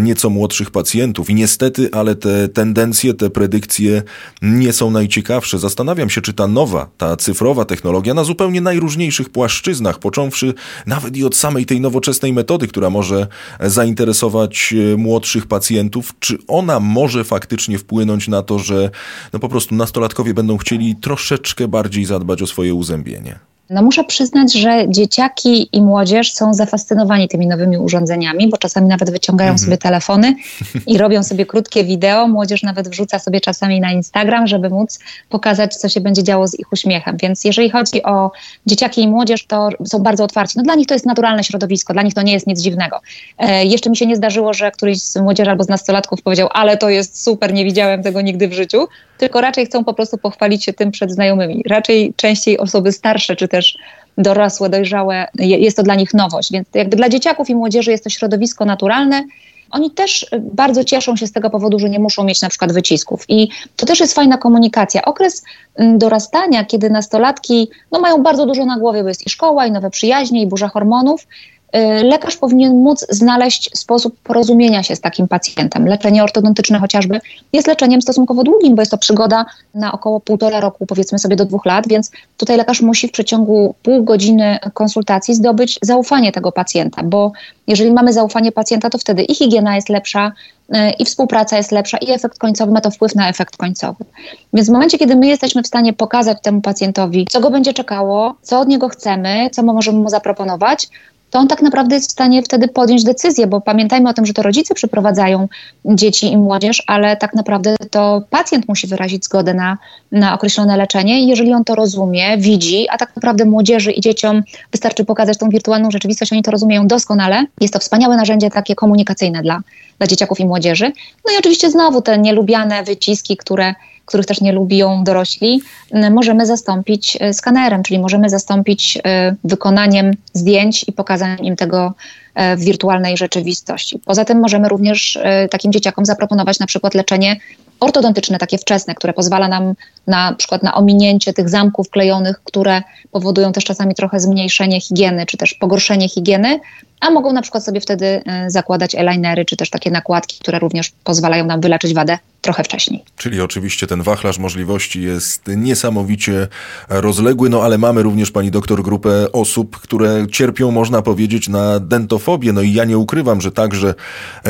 nieco 0.00 0.30
młodszych 0.30 0.70
pacjentów. 0.70 1.30
I 1.30 1.34
niestety, 1.34 1.88
ale 1.92 2.14
te 2.14 2.48
tendencje, 2.48 3.14
te 3.14 3.30
predykcje 3.30 4.02
nie 4.42 4.72
są 4.72 4.90
najciekawsze. 4.90 5.58
Zastanawiam 5.72 6.10
się, 6.10 6.20
czy 6.20 6.32
ta 6.32 6.46
nowa, 6.46 6.90
ta 6.98 7.16
cyfrowa 7.16 7.64
technologia 7.64 8.14
na 8.14 8.24
zupełnie 8.24 8.60
najróżniejszych 8.60 9.30
płaszczyznach, 9.30 9.98
począwszy 9.98 10.54
nawet 10.86 11.16
i 11.16 11.24
od 11.24 11.36
samej 11.36 11.66
tej 11.66 11.80
nowoczesnej 11.80 12.32
metody, 12.32 12.68
która 12.68 12.90
może 12.90 13.26
zainteresować 13.60 14.74
e, 14.92 14.96
młodszych 14.96 15.46
pacjentów, 15.46 16.12
czy 16.20 16.38
ona 16.48 16.80
może 16.80 17.24
faktycznie 17.24 17.78
wpłynąć 17.78 18.28
na 18.28 18.42
to, 18.42 18.58
że 18.58 18.90
no 19.32 19.38
po 19.38 19.48
prostu 19.48 19.74
nastolatkowie 19.74 20.34
będą 20.34 20.56
chcieli 20.56 20.96
troszeczkę 20.96 21.68
bardziej 21.68 22.04
zadbać 22.04 22.42
o 22.42 22.46
swoje 22.46 22.74
uzębienie? 22.74 23.51
No 23.72 23.82
muszę 23.82 24.04
przyznać, 24.04 24.52
że 24.52 24.84
dzieciaki 24.88 25.76
i 25.76 25.82
młodzież 25.82 26.32
są 26.32 26.54
zafascynowani 26.54 27.28
tymi 27.28 27.46
nowymi 27.46 27.78
urządzeniami, 27.78 28.48
bo 28.48 28.56
czasami 28.56 28.88
nawet 28.88 29.10
wyciągają 29.10 29.50
mhm. 29.50 29.64
sobie 29.64 29.78
telefony 29.78 30.34
i 30.86 30.98
robią 30.98 31.22
sobie 31.22 31.46
krótkie 31.46 31.84
wideo. 31.84 32.28
Młodzież 32.28 32.62
nawet 32.62 32.88
wrzuca 32.88 33.18
sobie 33.18 33.40
czasami 33.40 33.80
na 33.80 33.92
Instagram, 33.92 34.46
żeby 34.46 34.70
móc 34.70 34.98
pokazać, 35.28 35.76
co 35.76 35.88
się 35.88 36.00
będzie 36.00 36.22
działo 36.22 36.48
z 36.48 36.58
ich 36.58 36.72
uśmiechem. 36.72 37.16
Więc 37.22 37.44
jeżeli 37.44 37.70
chodzi 37.70 38.02
o 38.02 38.30
dzieciaki 38.66 39.02
i 39.02 39.08
młodzież, 39.08 39.46
to 39.46 39.68
są 39.84 39.98
bardzo 39.98 40.24
otwarci. 40.24 40.54
No 40.56 40.62
dla 40.62 40.74
nich 40.74 40.86
to 40.86 40.94
jest 40.94 41.06
naturalne 41.06 41.44
środowisko, 41.44 41.92
dla 41.92 42.02
nich 42.02 42.14
to 42.14 42.22
nie 42.22 42.32
jest 42.32 42.46
nic 42.46 42.62
dziwnego. 42.62 43.00
E, 43.38 43.64
jeszcze 43.64 43.90
mi 43.90 43.96
się 43.96 44.06
nie 44.06 44.16
zdarzyło, 44.16 44.54
że 44.54 44.70
któryś 44.70 45.02
z 45.02 45.16
młodzieży 45.16 45.50
albo 45.50 45.64
z 45.64 45.68
nastolatków 45.68 46.22
powiedział, 46.22 46.48
ale 46.52 46.76
to 46.76 46.88
jest 46.88 47.22
super, 47.22 47.52
nie 47.52 47.64
widziałem 47.64 48.02
tego 48.02 48.20
nigdy 48.20 48.48
w 48.48 48.52
życiu, 48.52 48.86
tylko 49.22 49.40
raczej 49.40 49.66
chcą 49.66 49.84
po 49.84 49.94
prostu 49.94 50.18
pochwalić 50.18 50.64
się 50.64 50.72
tym 50.72 50.90
przed 50.90 51.12
znajomymi. 51.12 51.62
Raczej 51.66 52.14
częściej 52.16 52.58
osoby 52.58 52.92
starsze 52.92 53.36
czy 53.36 53.48
też 53.48 53.78
dorosłe, 54.18 54.68
dojrzałe, 54.68 55.28
jest 55.38 55.76
to 55.76 55.82
dla 55.82 55.94
nich 55.94 56.14
nowość. 56.14 56.52
Więc 56.52 56.68
jakby 56.74 56.96
dla 56.96 57.08
dzieciaków 57.08 57.50
i 57.50 57.54
młodzieży 57.54 57.90
jest 57.90 58.04
to 58.04 58.10
środowisko 58.10 58.64
naturalne. 58.64 59.24
Oni 59.70 59.90
też 59.90 60.26
bardzo 60.40 60.84
cieszą 60.84 61.16
się 61.16 61.26
z 61.26 61.32
tego 61.32 61.50
powodu, 61.50 61.78
że 61.78 61.90
nie 61.90 61.98
muszą 61.98 62.24
mieć 62.24 62.42
na 62.42 62.48
przykład 62.48 62.72
wycisków. 62.72 63.24
I 63.28 63.48
to 63.76 63.86
też 63.86 64.00
jest 64.00 64.14
fajna 64.14 64.38
komunikacja. 64.38 65.02
Okres 65.04 65.42
mm, 65.76 65.98
dorastania, 65.98 66.64
kiedy 66.64 66.90
nastolatki 66.90 67.68
no, 67.92 68.00
mają 68.00 68.22
bardzo 68.22 68.46
dużo 68.46 68.64
na 68.64 68.78
głowie, 68.78 69.02
bo 69.02 69.08
jest 69.08 69.26
i 69.26 69.30
szkoła, 69.30 69.66
i 69.66 69.72
nowe 69.72 69.90
przyjaźnie, 69.90 70.42
i 70.42 70.46
burza 70.46 70.68
hormonów, 70.68 71.26
Y, 71.26 71.61
lekarz 72.02 72.36
powinien 72.36 72.82
móc 72.82 73.06
znaleźć 73.08 73.78
sposób 73.78 74.16
porozumienia 74.24 74.82
się 74.82 74.96
z 74.96 75.00
takim 75.00 75.28
pacjentem. 75.28 75.86
Leczenie 75.86 76.24
ortodontyczne 76.24 76.78
chociażby 76.78 77.20
jest 77.52 77.68
leczeniem 77.68 78.02
stosunkowo 78.02 78.44
długim, 78.44 78.74
bo 78.74 78.82
jest 78.82 78.90
to 78.90 78.98
przygoda 78.98 79.46
na 79.74 79.92
około 79.92 80.20
półtora 80.20 80.60
roku, 80.60 80.86
powiedzmy 80.86 81.18
sobie 81.18 81.36
do 81.36 81.44
dwóch 81.44 81.66
lat, 81.66 81.88
więc 81.88 82.10
tutaj 82.36 82.56
lekarz 82.56 82.80
musi 82.80 83.08
w 83.08 83.12
przeciągu 83.12 83.74
pół 83.82 84.04
godziny 84.04 84.58
konsultacji 84.74 85.34
zdobyć 85.34 85.78
zaufanie 85.82 86.32
tego 86.32 86.52
pacjenta, 86.52 87.02
bo 87.02 87.32
jeżeli 87.66 87.92
mamy 87.92 88.12
zaufanie 88.12 88.52
pacjenta, 88.52 88.90
to 88.90 88.98
wtedy 88.98 89.22
i 89.22 89.34
higiena 89.34 89.76
jest 89.76 89.88
lepsza, 89.88 90.32
y, 90.68 90.90
i 90.98 91.04
współpraca 91.04 91.56
jest 91.56 91.72
lepsza, 91.72 91.98
i 91.98 92.10
efekt 92.10 92.38
końcowy 92.38 92.72
ma 92.72 92.80
to 92.80 92.90
wpływ 92.90 93.14
na 93.14 93.28
efekt 93.28 93.56
końcowy. 93.56 94.04
Więc 94.52 94.68
w 94.68 94.72
momencie, 94.72 94.98
kiedy 94.98 95.16
my 95.16 95.26
jesteśmy 95.26 95.62
w 95.62 95.66
stanie 95.66 95.92
pokazać 95.92 96.38
temu 96.42 96.60
pacjentowi, 96.60 97.26
co 97.30 97.40
go 97.40 97.50
będzie 97.50 97.72
czekało, 97.72 98.34
co 98.42 98.60
od 98.60 98.68
niego 98.68 98.88
chcemy, 98.88 99.50
co 99.52 99.62
możemy 99.62 99.98
mu 99.98 100.08
zaproponować, 100.08 100.88
to 101.32 101.38
on 101.38 101.48
tak 101.48 101.62
naprawdę 101.62 101.94
jest 101.94 102.08
w 102.08 102.12
stanie 102.12 102.42
wtedy 102.42 102.68
podjąć 102.68 103.04
decyzję, 103.04 103.46
bo 103.46 103.60
pamiętajmy 103.60 104.10
o 104.10 104.12
tym, 104.12 104.26
że 104.26 104.32
to 104.32 104.42
rodzice 104.42 104.74
przyprowadzają 104.74 105.48
dzieci 105.84 106.32
i 106.32 106.36
młodzież, 106.36 106.82
ale 106.86 107.16
tak 107.16 107.34
naprawdę 107.34 107.76
to 107.90 108.22
pacjent 108.30 108.68
musi 108.68 108.86
wyrazić 108.86 109.24
zgodę 109.24 109.54
na, 109.54 109.78
na 110.12 110.34
określone 110.34 110.76
leczenie 110.76 111.26
jeżeli 111.26 111.52
on 111.52 111.64
to 111.64 111.74
rozumie, 111.74 112.38
widzi, 112.38 112.88
a 112.88 112.98
tak 112.98 113.16
naprawdę 113.16 113.44
młodzieży 113.44 113.92
i 113.92 114.00
dzieciom 114.00 114.42
wystarczy 114.72 115.04
pokazać 115.04 115.38
tą 115.38 115.48
wirtualną 115.48 115.90
rzeczywistość, 115.90 116.32
oni 116.32 116.42
to 116.42 116.50
rozumieją 116.50 116.86
doskonale. 116.86 117.46
Jest 117.60 117.74
to 117.74 117.80
wspaniałe 117.80 118.16
narzędzie 118.16 118.50
takie 118.50 118.74
komunikacyjne 118.74 119.42
dla, 119.42 119.60
dla 119.98 120.06
dzieciaków 120.06 120.40
i 120.40 120.46
młodzieży. 120.46 120.92
No 121.26 121.34
i 121.34 121.38
oczywiście 121.38 121.70
znowu 121.70 122.02
te 122.02 122.18
nielubiane 122.18 122.82
wyciski, 122.82 123.36
które 123.36 123.74
których 124.06 124.26
też 124.26 124.40
nie 124.40 124.52
lubią 124.52 125.04
dorośli, 125.04 125.62
możemy 126.10 126.46
zastąpić 126.46 127.18
e, 127.20 127.34
skanerem, 127.34 127.82
czyli 127.82 128.00
możemy 128.00 128.30
zastąpić 128.30 128.98
e, 129.04 129.34
wykonaniem 129.44 130.10
zdjęć 130.32 130.84
i 130.88 130.92
pokazaniem 130.92 131.38
im 131.38 131.56
tego 131.56 131.94
e, 132.34 132.56
w 132.56 132.60
wirtualnej 132.60 133.16
rzeczywistości. 133.16 133.98
Poza 134.04 134.24
tym 134.24 134.40
możemy 134.40 134.68
również 134.68 135.18
takim 135.50 135.72
dzieciakom 135.72 136.06
zaproponować 136.06 136.58
na 136.58 136.66
przykład 136.66 136.94
leczenie 136.94 137.36
ortodontyczne, 137.80 138.38
takie 138.38 138.58
wczesne, 138.58 138.94
które 138.94 139.12
pozwala 139.12 139.48
nam 139.48 139.74
na 140.06 140.34
przykład 140.38 140.62
na 140.62 140.74
ominięcie 140.74 141.32
tych 141.32 141.48
zamków 141.48 141.90
klejonych, 141.90 142.40
które 142.44 142.82
powodują 143.10 143.52
też 143.52 143.64
czasami 143.64 143.94
trochę 143.94 144.20
zmniejszenie 144.20 144.80
higieny, 144.80 145.26
czy 145.26 145.36
też 145.36 145.54
pogorszenie 145.54 146.08
higieny, 146.08 146.60
a 147.02 147.10
mogą 147.10 147.32
na 147.32 147.42
przykład 147.42 147.64
sobie 147.64 147.80
wtedy 147.80 148.22
zakładać 148.46 148.94
eyelinery, 148.94 149.44
czy 149.44 149.56
też 149.56 149.70
takie 149.70 149.90
nakładki, 149.90 150.38
które 150.40 150.58
również 150.58 150.92
pozwalają 151.04 151.46
nam 151.46 151.60
wyleczyć 151.60 151.94
wadę 151.94 152.18
trochę 152.40 152.64
wcześniej. 152.64 153.04
Czyli 153.16 153.40
oczywiście 153.40 153.86
ten 153.86 154.02
wachlarz 154.02 154.38
możliwości 154.38 155.02
jest 155.02 155.42
niesamowicie 155.56 156.48
rozległy, 156.88 157.48
no 157.48 157.62
ale 157.62 157.78
mamy 157.78 158.02
również 158.02 158.30
pani 158.30 158.50
doktor 158.50 158.82
grupę 158.82 159.32
osób, 159.32 159.76
które 159.76 160.26
cierpią, 160.32 160.70
można 160.70 161.02
powiedzieć, 161.02 161.48
na 161.48 161.80
dentofobię. 161.80 162.52
No 162.52 162.62
i 162.62 162.72
ja 162.72 162.84
nie 162.84 162.98
ukrywam, 162.98 163.40
że 163.40 163.52
także 163.52 163.94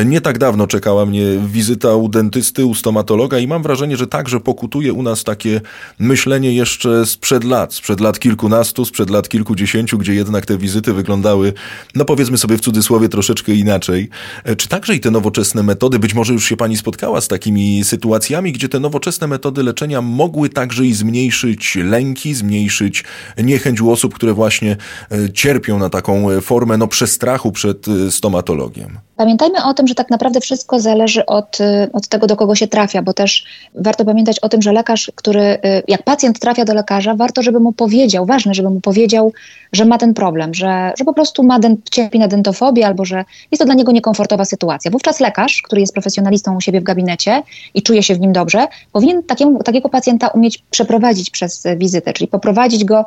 nie 0.04 0.20
tak 0.20 0.38
dawno 0.38 0.66
czekała 0.66 1.06
mnie 1.06 1.24
wizyta 1.46 1.94
u 1.94 2.08
dentysty, 2.08 2.66
u 2.66 2.74
stomatologa 2.74 3.38
i 3.38 3.46
mam 3.46 3.62
wrażenie, 3.62 3.96
że 3.96 4.06
także 4.06 4.40
pokutuje 4.40 4.92
u 4.92 5.02
nas 5.02 5.24
takie 5.24 5.60
myślenie 5.98 6.52
jeszcze 6.52 7.06
sprzed 7.06 7.44
lat, 7.44 7.74
sprzed 7.74 8.00
lat 8.00 8.18
kilkunastu, 8.18 8.84
sprzed 8.84 9.10
lat 9.10 9.28
kilkudziesięciu, 9.28 9.98
gdzie 9.98 10.14
jednak 10.14 10.46
te 10.46 10.58
wizyty 10.58 10.92
wyglądały, 10.92 11.52
no 11.94 12.04
powiedzmy 12.04 12.38
sobie 12.42 12.58
w 12.58 12.60
cudzysłowie, 12.60 13.08
troszeczkę 13.08 13.52
inaczej. 13.52 14.08
Czy 14.56 14.68
także 14.68 14.94
i 14.94 15.00
te 15.00 15.10
nowoczesne 15.10 15.62
metody, 15.62 15.98
być 15.98 16.14
może 16.14 16.32
już 16.32 16.48
się 16.48 16.56
pani 16.56 16.76
spotkała 16.76 17.20
z 17.20 17.28
takimi 17.28 17.84
sytuacjami, 17.84 18.52
gdzie 18.52 18.68
te 18.68 18.80
nowoczesne 18.80 19.26
metody 19.26 19.62
leczenia 19.62 20.02
mogły 20.02 20.48
także 20.48 20.84
i 20.84 20.92
zmniejszyć 20.94 21.78
lęki, 21.84 22.34
zmniejszyć 22.34 23.04
niechęć 23.38 23.80
u 23.80 23.90
osób, 23.90 24.14
które 24.14 24.34
właśnie 24.34 24.76
e, 25.10 25.32
cierpią 25.32 25.78
na 25.78 25.90
taką 25.90 26.30
e, 26.30 26.40
formę 26.40 26.76
no, 26.76 26.88
przestrachu 26.88 27.52
przed 27.52 27.88
e, 27.88 28.10
stomatologiem. 28.10 28.98
Pamiętajmy 29.16 29.64
o 29.64 29.74
tym, 29.74 29.86
że 29.86 29.94
tak 29.94 30.10
naprawdę 30.10 30.40
wszystko 30.40 30.80
zależy 30.80 31.26
od, 31.26 31.58
od 31.92 32.08
tego, 32.08 32.26
do 32.26 32.36
kogo 32.36 32.54
się 32.54 32.66
trafia, 32.66 33.02
bo 33.02 33.12
też 33.12 33.44
warto 33.74 34.04
pamiętać 34.04 34.38
o 34.38 34.48
tym, 34.48 34.62
że 34.62 34.72
lekarz, 34.72 35.12
który, 35.14 35.58
jak 35.88 36.02
pacjent 36.02 36.38
trafia 36.38 36.64
do 36.64 36.74
lekarza, 36.74 37.14
warto, 37.14 37.42
żeby 37.42 37.60
mu 37.60 37.72
powiedział, 37.72 38.26
ważne, 38.26 38.54
żeby 38.54 38.70
mu 38.70 38.80
powiedział, 38.80 39.32
że 39.72 39.84
ma 39.84 39.98
ten 39.98 40.14
problem, 40.14 40.54
że, 40.54 40.92
że 40.98 41.04
po 41.04 41.14
prostu 41.14 41.42
ma 41.42 41.58
den, 41.58 41.76
cierpi 41.90 42.18
na 42.18 42.28
dentofobię 42.32 42.86
albo 42.86 43.04
że 43.04 43.24
jest 43.50 43.58
to 43.58 43.64
dla 43.64 43.74
niego 43.74 43.92
niekomfortowa 43.92 44.44
sytuacja. 44.44 44.90
Wówczas 44.90 45.20
lekarz, 45.20 45.62
który 45.62 45.80
jest 45.80 45.92
profesjonalistą 45.92 46.56
u 46.56 46.60
siebie 46.60 46.80
w 46.80 46.84
gabinecie 46.84 47.42
i 47.74 47.82
czuje 47.82 48.02
się 48.02 48.14
w 48.14 48.20
nim 48.20 48.32
dobrze, 48.32 48.66
powinien 48.92 49.22
takiemu, 49.22 49.62
takiego 49.62 49.88
pacjenta 49.88 50.28
umieć 50.28 50.64
przeprowadzić 50.70 51.30
przez 51.30 51.64
wizytę, 51.76 52.12
czyli 52.12 52.28
poprowadzić 52.28 52.84
go 52.84 53.04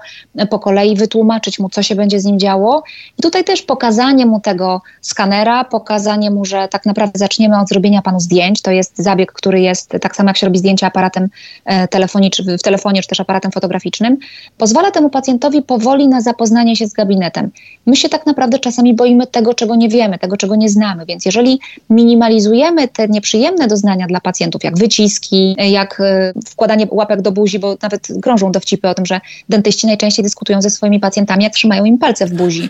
po 0.50 0.60
kolei, 0.60 0.96
wytłumaczyć 0.96 1.60
mu, 1.60 1.70
co 1.70 1.84
się 1.84 1.96
będzie 1.96 2.20
z 2.20 2.26
nim 2.26 2.40
działo. 2.40 2.84
I 3.20 3.22
tutaj 3.22 3.44
też 3.44 3.62
pokazanie 3.62 4.26
mu 4.26 4.40
tego 4.40 4.82
skanera, 5.02 5.64
pokazanie 5.64 6.32
mu, 6.32 6.46
że 6.46 6.68
tak 6.68 6.86
naprawdę 6.86 7.20
zaczniemy 7.20 7.60
od 7.60 7.70
zrobienia 7.70 8.02
panu 8.02 8.20
zdjęć. 8.20 8.62
To 8.62 8.72
jest 8.72 8.98
zabieg, 8.98 9.32
który 9.32 9.62
jest 9.62 9.92
tak 10.02 10.16
samo 10.16 10.30
jak 10.30 10.38
się 10.38 10.46
robi 10.46 10.60
zdjęcia 10.60 10.88
aparatem 10.88 11.30
e, 11.66 11.88
telefonicznym, 11.88 12.58
w 12.58 12.62
telefonie 12.62 13.02
czy 13.02 13.08
też 13.08 13.20
aparatem 13.20 13.52
fotograficznym. 13.52 14.18
Pozwala 14.58 14.92
temu 14.92 15.10
pacjentowi 15.10 15.62
powoli 15.62 16.08
na 16.08 16.22
zapoznanie 16.22 16.76
się 16.76 16.88
z 16.88 16.94
gabinetem. 16.94 17.52
My 17.86 17.96
się 17.96 18.10
tak 18.10 18.26
naprawdę 18.26 18.60
czasami 18.60 18.94
boimy 18.94 19.14
tego, 19.32 19.54
czego 19.54 19.75
nie 19.75 19.89
wiemy, 19.89 20.19
tego, 20.19 20.38
czego 20.38 20.56
nie 20.56 20.69
znamy, 20.69 21.06
więc 21.06 21.25
jeżeli 21.25 21.60
minimalizujemy 21.89 22.88
te 22.88 23.08
nieprzyjemne 23.08 23.67
doznania 23.67 24.08
dla 24.08 24.21
pacjentów, 24.21 24.63
jak 24.63 24.78
wyciski, 24.78 25.56
jak 25.71 26.01
e, 26.01 26.34
wkładanie 26.45 26.88
łapek 26.91 27.21
do 27.21 27.32
buzi, 27.32 27.60
bo 27.60 27.78
nawet 27.82 28.08
krążą 28.21 28.51
dowcipy 28.51 28.88
o 28.88 28.93
tym, 28.93 29.06
że 29.06 29.21
dentyści 29.49 29.88
najczęściej 29.88 30.23
dyskutują 30.23 30.62
ze 30.62 30.69
swoimi 30.69 30.99
pacjentami, 30.99 31.43
jak 31.43 31.54
trzymają 31.54 31.86
im 31.86 31.97
palce 31.97 32.25
w 32.25 32.34
buzi. 32.34 32.69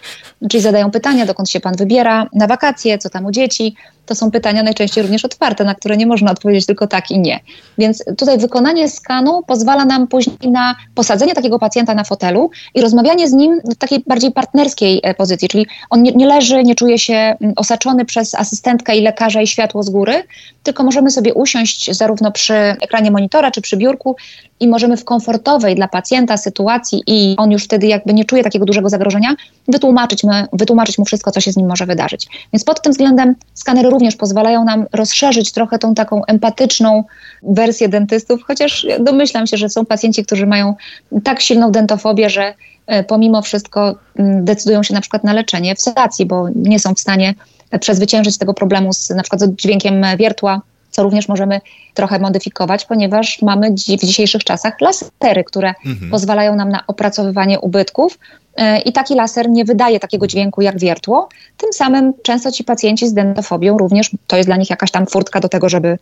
Czyli 0.50 0.64
zadają 0.64 0.92
pytania, 0.92 1.26
dokąd 1.26 1.50
się 1.50 1.60
pan 1.60 1.76
wybiera 1.76 2.28
na 2.34 2.48
wakacje, 2.48 2.98
co 2.98 3.10
tam 3.10 3.26
u 3.26 3.32
dzieci 3.32 3.76
to 4.06 4.16
są 4.16 4.32
pytania 4.32 4.64
najczęściej 4.64 5.02
również 5.02 5.26
otwarte, 5.26 5.64
na 5.64 5.76
które 5.76 5.98
nie 5.98 6.08
można 6.08 6.32
odpowiedzieć 6.32 6.66
tylko 6.66 6.88
tak 6.88 7.12
i 7.12 7.20
nie. 7.20 7.40
Więc 7.78 8.04
tutaj 8.18 8.38
wykonanie 8.38 8.90
skanu 8.90 9.44
pozwala 9.48 9.86
nam 9.86 10.08
później 10.08 10.52
na 10.52 10.76
posadzenie 10.96 11.34
takiego 11.34 11.60
pacjenta 11.60 11.96
na 11.96 12.04
fotelu 12.04 12.50
i 12.74 12.82
rozmawianie 12.82 13.30
z 13.30 13.34
nim 13.34 13.62
w 13.66 13.76
takiej 13.76 14.04
bardziej 14.08 14.32
partnerskiej 14.32 15.00
e, 15.04 15.14
pozycji, 15.14 15.48
czyli 15.48 15.68
on 15.90 16.04
nie, 16.04 16.12
nie 16.12 16.26
leży, 16.26 16.64
nie 16.64 16.76
czuje 16.76 17.00
się 17.00 17.14
mm, 17.14 17.54
osaczony 17.56 18.06
przez 18.06 18.36
asystentkę 18.36 18.98
i 18.98 19.02
lekarza 19.02 19.42
i 19.42 19.48
światło 19.48 19.84
z 19.84 19.90
góry, 19.90 20.24
tylko 20.64 20.84
możemy 20.84 21.12
sobie 21.12 21.34
usiąść 21.34 21.92
zarówno 21.92 22.32
przy 22.32 22.54
ekranie 22.54 23.12
monitora 23.12 23.52
czy 23.52 23.62
przy 23.62 23.78
biurku 23.78 24.16
i 24.60 24.68
możemy 24.68 24.98
w 24.98 25.06
komfortowej 25.06 25.76
dla 25.76 25.88
pacjenta 25.88 26.38
sytuacji 26.38 27.04
i 27.08 27.36
on 27.38 27.52
już 27.52 27.64
wtedy 27.64 27.88
jakby 27.88 28.14
nie 28.14 28.26
czuje 28.26 28.44
takiego 28.44 28.66
dużego 28.66 28.90
zagrożenia, 28.90 29.36
wytłumaczyć, 29.68 30.24
mu, 30.24 30.32
wytłumaczyć 30.54 30.98
mu 30.98 31.06
wszystko, 31.06 31.32
co 31.32 31.42
się 31.42 31.52
z 31.52 31.58
nim 31.58 31.68
może 31.68 31.86
wydarzyć. 31.86 32.28
Więc 32.54 32.64
pod 32.64 32.82
tym 32.82 32.92
względem 32.92 33.36
skanery 33.54 33.90
również 33.96 34.16
pozwalają 34.16 34.64
nam 34.64 34.86
rozszerzyć 34.94 35.52
trochę 35.52 35.80
tą 35.80 35.96
taką 35.96 36.26
empatyczną 36.26 37.04
wersję 37.44 37.90
dentystów, 37.90 38.44
chociaż 38.44 38.88
domyślam 39.00 39.48
się, 39.48 39.58
że 39.58 39.70
są 39.70 39.86
pacjenci, 39.86 40.26
którzy 40.26 40.48
mają 40.48 40.76
tak 41.24 41.42
silną 41.42 41.72
dentofobię, 41.72 42.30
że 42.30 42.54
e, 42.88 43.04
pomimo 43.04 43.42
wszystko 43.42 43.96
mm, 44.16 44.46
decydują 44.46 44.84
się 44.84 44.94
na 44.94 45.02
przykład 45.02 45.24
na 45.24 45.34
leczenie 45.34 45.76
w 45.76 45.82
sedacji, 45.82 46.26
bo 46.26 46.48
nie 46.56 46.80
są 46.80 46.94
w 46.94 47.00
stanie 47.00 47.34
przezwyciężyć 47.80 48.38
tego 48.38 48.54
problemu 48.54 48.94
z 48.94 49.10
na 49.10 49.24
przykład 49.24 49.42
z 49.42 49.56
dźwiękiem 49.56 50.06
wiertła 50.18 50.62
co 50.96 51.04
również 51.04 51.28
możemy 51.28 51.62
trochę 51.94 52.20
modyfikować, 52.20 52.86
ponieważ 52.86 53.42
mamy 53.42 53.72
w 53.72 53.76
dzisiejszych 53.76 54.44
czasach 54.44 54.82
lasery, 54.82 55.44
które 55.44 55.74
mhm. 55.86 56.12
pozwalają 56.12 56.56
nam 56.56 56.70
na 56.70 56.84
opracowywanie 56.88 57.60
ubytków. 57.60 58.20
E, 58.56 58.80
I 58.80 58.94
taki 58.94 59.16
laser 59.16 59.50
nie 59.50 59.66
wydaje 59.66 60.00
takiego 60.00 60.28
dźwięku 60.28 60.62
jak 60.62 60.80
wiertło. 60.80 61.30
Tym 61.58 61.74
samym 61.74 62.14
często 62.24 62.52
ci 62.52 62.64
pacjenci 62.64 63.08
z 63.08 63.14
dentofobią 63.14 63.78
również 63.78 64.12
to 64.28 64.38
jest 64.38 64.50
dla 64.50 64.58
nich 64.58 64.70
jakaś 64.70 64.92
tam 64.92 65.06
furtka 65.06 65.40
do 65.40 65.50
tego, 65.50 65.70
żeby, 65.70 65.98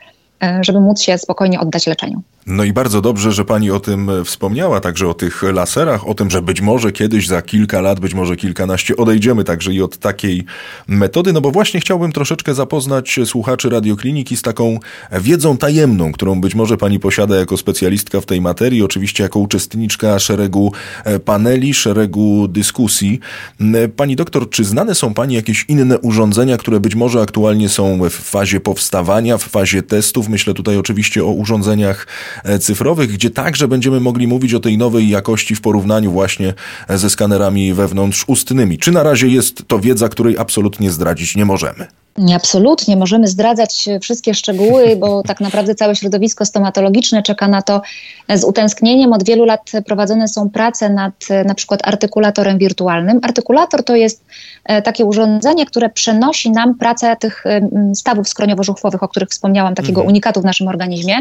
żeby 0.62 0.80
móc 0.80 1.02
się 1.02 1.18
spokojnie 1.18 1.60
oddać 1.60 1.88
leczeniu. 1.88 2.22
No 2.48 2.64
i 2.64 2.74
bardzo 2.74 3.02
dobrze, 3.02 3.32
że 3.32 3.46
pani 3.46 3.72
o 3.72 3.80
tym 3.80 4.12
wspomniała, 4.26 4.80
także 4.80 5.08
o 5.08 5.14
tych 5.14 5.44
laserach, 5.44 6.08
o 6.08 6.14
tym, 6.14 6.30
że 6.30 6.42
być 6.42 6.62
może 6.62 6.92
kiedyś 6.92 7.28
za 7.28 7.42
kilka 7.42 7.82
lat, 7.82 8.00
być 8.00 8.14
może 8.14 8.36
kilkanaście 8.36 8.98
odejdziemy 8.98 9.44
także 9.44 9.74
i 9.74 9.82
od 9.82 9.98
takiej 9.98 10.46
metody, 10.88 11.34
no 11.34 11.42
bo 11.42 11.52
właśnie 11.52 11.80
chciałbym 11.80 12.12
troszeczkę 12.12 12.54
zapoznać 12.54 13.20
słuchaczy 13.26 13.70
radiokliniki 13.70 14.38
z 14.38 14.42
taką 14.42 14.80
wiedzą 15.12 15.58
tajemną, 15.58 16.12
którą 16.12 16.42
być 16.42 16.56
może 16.56 16.78
pani 16.78 17.00
posiada 17.00 17.36
jako 17.36 17.58
specjalistka 17.58 18.22
w 18.22 18.26
tej 18.26 18.42
materii, 18.42 18.84
oczywiście 18.84 19.24
jako 19.24 19.40
uczestniczka 19.40 20.20
szeregu 20.20 20.72
e, 21.04 21.20
paneli, 21.20 21.74
szeregu 21.74 22.48
dyskusji. 22.48 23.20
Pani 23.96 24.16
doktor, 24.16 24.50
czy 24.50 24.64
znane 24.64 24.96
są 24.96 25.14
pani 25.14 25.36
jakieś 25.36 25.66
inne 25.68 26.00
urządzenia, 26.00 26.58
które 26.58 26.80
być 26.80 26.96
może 26.96 27.22
aktualnie 27.22 27.70
są 27.70 28.10
w 28.10 28.14
fazie 28.14 28.60
powstawania, 28.60 29.38
w 29.38 29.44
fazie 29.44 29.84
testów? 29.84 30.23
Myślę 30.30 30.54
tutaj 30.54 30.78
oczywiście 30.78 31.24
o 31.24 31.28
urządzeniach 31.28 32.08
E, 32.44 32.60
cyfrowych, 32.60 33.12
gdzie 33.12 33.30
także 33.30 33.68
będziemy 33.68 34.00
mogli 34.00 34.28
mówić 34.28 34.54
o 34.54 34.60
tej 34.60 34.78
nowej 34.78 35.10
jakości 35.10 35.56
w 35.56 35.62
porównaniu 35.62 36.12
właśnie 36.12 36.54
e, 36.88 36.98
ze 36.98 37.10
skanerami 37.10 37.74
wewnątrzustnymi. 37.74 38.78
Czy 38.78 38.92
na 38.92 39.04
razie 39.04 39.28
jest 39.28 39.68
to 39.68 39.80
wiedza, 39.80 40.10
której 40.10 40.38
absolutnie 40.38 40.92
zdradzić 40.92 41.36
nie 41.36 41.46
możemy? 41.46 41.88
Nie, 42.18 42.36
absolutnie. 42.36 42.96
Możemy 42.96 43.28
zdradzać 43.28 43.86
wszystkie 44.02 44.34
szczegóły, 44.34 44.96
bo 44.96 45.22
tak 45.28 45.42
naprawdę 45.42 45.76
całe 45.76 45.96
środowisko 45.96 46.46
stomatologiczne 46.46 47.24
czeka 47.24 47.48
na 47.48 47.62
to 47.62 47.82
z 48.36 48.44
utęsknieniem. 48.44 49.14
Od 49.14 49.24
wielu 49.24 49.46
lat 49.46 49.72
prowadzone 49.86 50.28
są 50.28 50.50
prace 50.50 50.90
nad 50.90 51.14
na 51.46 51.56
przykład 51.56 51.88
artykulatorem 51.88 52.58
wirtualnym. 52.58 53.20
Artykulator 53.24 53.84
to 53.84 53.96
jest 53.96 54.26
e, 54.66 54.82
takie 54.82 55.06
urządzenie, 55.06 55.66
które 55.66 55.90
przenosi 55.90 56.52
nam 56.52 56.76
pracę 56.76 57.16
tych 57.20 57.44
stawów 57.96 58.28
skroniowo-żuchwowych, 58.28 59.04
o 59.04 59.08
których 59.08 59.30
wspomniałam, 59.30 59.76
takiego 59.76 60.02
mhm. 60.02 60.08
unikatu 60.08 60.42
w 60.42 60.46
naszym 60.46 60.68
organizmie. 60.68 61.16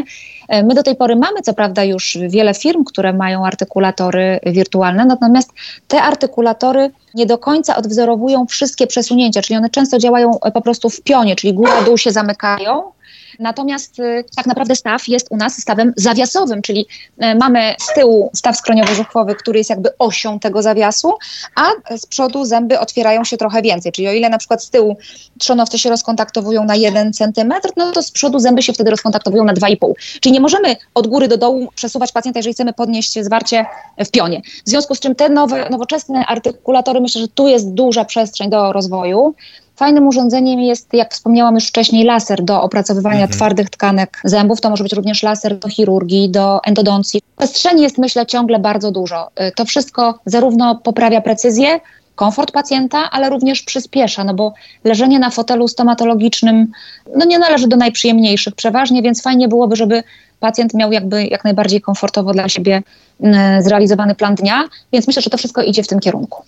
E, 0.49 0.63
my 0.63 0.75
do 0.75 0.83
tej 0.83 0.95
pory 0.95 1.15
mamy 1.15 1.41
co 1.41 1.53
prawda 1.53 1.83
już 1.83 2.17
wiele 2.29 2.53
firm, 2.53 2.83
które 2.83 3.13
mają 3.13 3.45
artykulatory 3.45 4.39
wirtualne, 4.45 5.05
natomiast 5.05 5.49
te 5.87 6.01
artykulatory 6.01 6.91
nie 7.13 7.25
do 7.25 7.37
końca 7.37 7.75
odwzorowują 7.75 8.45
wszystkie 8.45 8.87
przesunięcia, 8.87 9.41
czyli 9.41 9.57
one 9.57 9.69
często 9.69 9.97
działają 9.97 10.31
po 10.53 10.61
prostu 10.61 10.82
w 10.89 11.01
pionie, 11.01 11.35
czyli 11.35 11.53
góra-dół 11.53 11.97
się 11.97 12.11
zamykają 12.11 12.93
Natomiast 13.39 13.99
y, 13.99 14.25
tak 14.35 14.45
naprawdę 14.45 14.75
staw 14.75 15.07
jest 15.07 15.27
u 15.29 15.37
nas 15.37 15.61
stawem 15.61 15.93
zawiasowym, 15.97 16.61
czyli 16.61 16.85
y, 17.23 17.35
mamy 17.35 17.75
z 17.79 17.93
tyłu 17.93 18.29
staw 18.33 18.55
skroniowo-żuchwowy, 18.55 19.35
który 19.35 19.57
jest 19.57 19.69
jakby 19.69 19.97
osią 19.97 20.39
tego 20.39 20.61
zawiasu, 20.61 21.13
a 21.55 21.97
z 21.97 22.05
przodu 22.05 22.45
zęby 22.45 22.79
otwierają 22.79 23.23
się 23.23 23.37
trochę 23.37 23.61
więcej. 23.61 23.91
Czyli 23.91 24.07
o 24.07 24.11
ile 24.11 24.29
na 24.29 24.37
przykład 24.37 24.63
z 24.63 24.69
tyłu 24.69 24.97
trzonowce 25.39 25.79
się 25.79 25.89
rozkontaktowują 25.89 26.63
na 26.63 26.75
1 26.75 27.13
cm, 27.13 27.53
no 27.77 27.91
to 27.91 28.03
z 28.03 28.11
przodu 28.11 28.39
zęby 28.39 28.61
się 28.61 28.73
wtedy 28.73 28.89
rozkontaktowują 28.89 29.43
na 29.43 29.53
2,5. 29.53 29.93
Czyli 30.21 30.33
nie 30.33 30.41
możemy 30.41 30.75
od 30.93 31.07
góry 31.07 31.27
do 31.27 31.37
dołu 31.37 31.69
przesuwać 31.75 32.11
pacjenta, 32.11 32.39
jeżeli 32.39 32.53
chcemy 32.53 32.73
podnieść 32.73 33.23
zwarcie 33.23 33.65
w 34.05 34.11
pionie. 34.11 34.41
W 34.65 34.69
związku 34.69 34.95
z 34.95 34.99
czym 34.99 35.15
te 35.15 35.29
nowe, 35.29 35.69
nowoczesne 35.69 36.25
artykulatory, 36.25 37.01
myślę, 37.01 37.21
że 37.21 37.27
tu 37.27 37.47
jest 37.47 37.73
duża 37.73 38.05
przestrzeń 38.05 38.49
do 38.49 38.73
rozwoju. 38.73 39.35
Fajnym 39.83 40.07
urządzeniem 40.07 40.59
jest, 40.59 40.93
jak 40.93 41.13
wspomniałam 41.13 41.55
już 41.55 41.67
wcześniej, 41.67 42.05
laser 42.05 42.43
do 42.43 42.61
opracowywania 42.61 43.21
mhm. 43.21 43.31
twardych 43.31 43.69
tkanek 43.69 44.21
zębów. 44.23 44.61
To 44.61 44.69
może 44.69 44.83
być 44.83 44.93
również 44.93 45.23
laser 45.23 45.59
do 45.59 45.69
chirurgii, 45.69 46.29
do 46.29 46.63
endodoncji. 46.63 47.21
Przestrzeni 47.37 47.81
jest, 47.81 47.97
myślę, 47.97 48.25
ciągle 48.25 48.59
bardzo 48.59 48.91
dużo. 48.91 49.27
Y, 49.27 49.51
to 49.51 49.65
wszystko 49.65 50.19
zarówno 50.25 50.75
poprawia 50.75 51.21
precyzję, 51.21 51.79
komfort 52.15 52.51
pacjenta, 52.51 53.09
ale 53.11 53.29
również 53.29 53.61
przyspiesza, 53.61 54.23
no 54.23 54.33
bo 54.33 54.53
leżenie 54.83 55.19
na 55.19 55.29
fotelu 55.29 55.67
stomatologicznym 55.67 56.71
no 57.15 57.25
nie 57.25 57.39
należy 57.39 57.67
do 57.67 57.77
najprzyjemniejszych 57.77 58.55
przeważnie, 58.55 59.01
więc 59.01 59.21
fajnie 59.21 59.47
byłoby, 59.47 59.75
żeby 59.75 60.03
pacjent 60.39 60.73
miał 60.73 60.91
jakby 60.91 61.25
jak 61.25 61.43
najbardziej 61.43 61.81
komfortowo 61.81 62.33
dla 62.33 62.49
siebie 62.49 62.83
y, 63.23 63.25
zrealizowany 63.59 64.15
plan 64.15 64.35
dnia, 64.35 64.63
więc 64.93 65.07
myślę, 65.07 65.21
że 65.21 65.29
to 65.29 65.37
wszystko 65.37 65.61
idzie 65.61 65.83
w 65.83 65.87
tym 65.87 65.99
kierunku. 65.99 66.43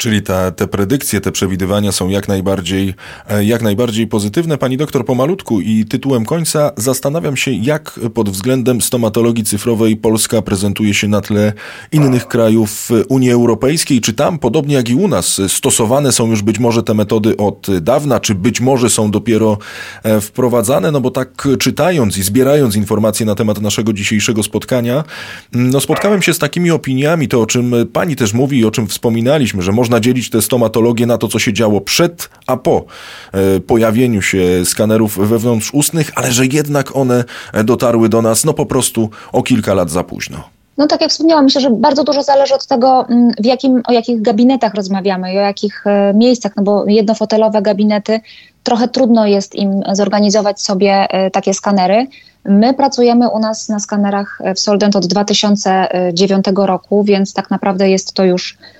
Czyli 0.00 0.22
ta, 0.22 0.50
te 0.50 0.68
predykcje, 0.68 1.20
te 1.20 1.32
przewidywania 1.32 1.92
są 1.92 2.08
jak 2.08 2.28
najbardziej, 2.28 2.94
e, 3.28 3.44
jak 3.44 3.62
najbardziej 3.62 4.06
pozytywne. 4.06 4.58
Pani 4.58 4.76
doktor, 4.76 5.04
pomalutku 5.04 5.60
i 5.60 5.84
tytułem 5.84 6.24
końca 6.24 6.72
zastanawiam 6.76 7.36
się, 7.36 7.50
jak 7.50 8.00
pod 8.14 8.30
względem 8.30 8.80
stomatologii 8.80 9.44
cyfrowej 9.44 9.96
Polska 9.96 10.42
prezentuje 10.42 10.94
się 10.94 11.08
na 11.08 11.20
tle 11.20 11.52
innych 11.92 12.28
krajów 12.28 12.88
Unii 13.08 13.30
Europejskiej. 13.30 14.00
Czy 14.00 14.12
tam, 14.12 14.38
podobnie 14.38 14.74
jak 14.74 14.88
i 14.88 14.94
u 14.94 15.08
nas, 15.08 15.40
stosowane 15.48 16.12
są 16.12 16.30
już 16.30 16.42
być 16.42 16.58
może 16.58 16.82
te 16.82 16.94
metody 16.94 17.36
od 17.36 17.66
dawna, 17.80 18.20
czy 18.20 18.34
być 18.34 18.60
może 18.60 18.90
są 18.90 19.10
dopiero 19.10 19.58
e, 20.02 20.20
wprowadzane? 20.20 20.92
No 20.92 21.00
bo 21.00 21.10
tak 21.10 21.48
czytając 21.58 22.18
i 22.18 22.22
zbierając 22.22 22.76
informacje 22.76 23.26
na 23.26 23.34
temat 23.34 23.60
naszego 23.60 23.92
dzisiejszego 23.92 24.42
spotkania, 24.42 25.04
no 25.52 25.80
spotkałem 25.80 26.22
się 26.22 26.34
z 26.34 26.38
takimi 26.38 26.70
opiniami, 26.70 27.28
to 27.28 27.40
o 27.40 27.46
czym 27.46 27.74
pani 27.92 28.16
też 28.16 28.34
mówi 28.34 28.58
i 28.58 28.64
o 28.64 28.70
czym 28.70 28.86
wspominaliśmy, 28.86 29.62
że 29.62 29.72
można 29.72 29.89
można 29.90 30.00
dzielić 30.00 30.30
tę 30.30 30.42
stomatologię 30.42 31.06
na 31.06 31.18
to, 31.18 31.28
co 31.28 31.38
się 31.38 31.52
działo 31.52 31.80
przed, 31.80 32.28
a 32.46 32.56
po 32.56 32.84
e, 33.32 33.60
pojawieniu 33.60 34.22
się 34.22 34.64
skanerów 34.64 35.18
wewnątrzustnych, 35.28 36.10
ale 36.14 36.32
że 36.32 36.46
jednak 36.46 36.96
one 36.96 37.24
dotarły 37.64 38.08
do 38.08 38.22
nas 38.22 38.44
no 38.44 38.52
po 38.54 38.66
prostu 38.66 39.10
o 39.32 39.42
kilka 39.42 39.74
lat 39.74 39.90
za 39.90 40.04
późno. 40.04 40.38
No 40.78 40.86
tak 40.86 41.00
jak 41.00 41.10
wspomniałam, 41.10 41.44
myślę, 41.44 41.60
że 41.60 41.70
bardzo 41.70 42.04
dużo 42.04 42.22
zależy 42.22 42.54
od 42.54 42.66
tego, 42.66 43.06
mm, 43.08 43.32
w 43.40 43.44
jakim, 43.44 43.82
o 43.86 43.92
jakich 43.92 44.22
gabinetach 44.22 44.74
rozmawiamy 44.74 45.34
i 45.34 45.38
o 45.38 45.40
jakich 45.40 45.86
e, 45.86 46.14
miejscach, 46.14 46.52
no 46.56 46.62
bo 46.62 46.84
jednofotelowe 46.86 47.62
gabinety, 47.62 48.20
trochę 48.62 48.88
trudno 48.88 49.26
jest 49.26 49.54
im 49.54 49.82
zorganizować 49.92 50.62
sobie 50.62 50.92
e, 51.10 51.30
takie 51.30 51.54
skanery. 51.54 52.06
My 52.44 52.74
pracujemy 52.74 53.30
u 53.30 53.38
nas 53.38 53.68
na 53.68 53.80
skanerach 53.80 54.38
w 54.56 54.60
Soldent 54.60 54.96
od 54.96 55.06
2009 55.06 56.44
roku, 56.56 57.04
więc 57.04 57.34
tak 57.34 57.50
naprawdę 57.50 57.90
jest 57.90 58.12
to 58.12 58.24
już 58.24 58.58
E, 58.58 58.79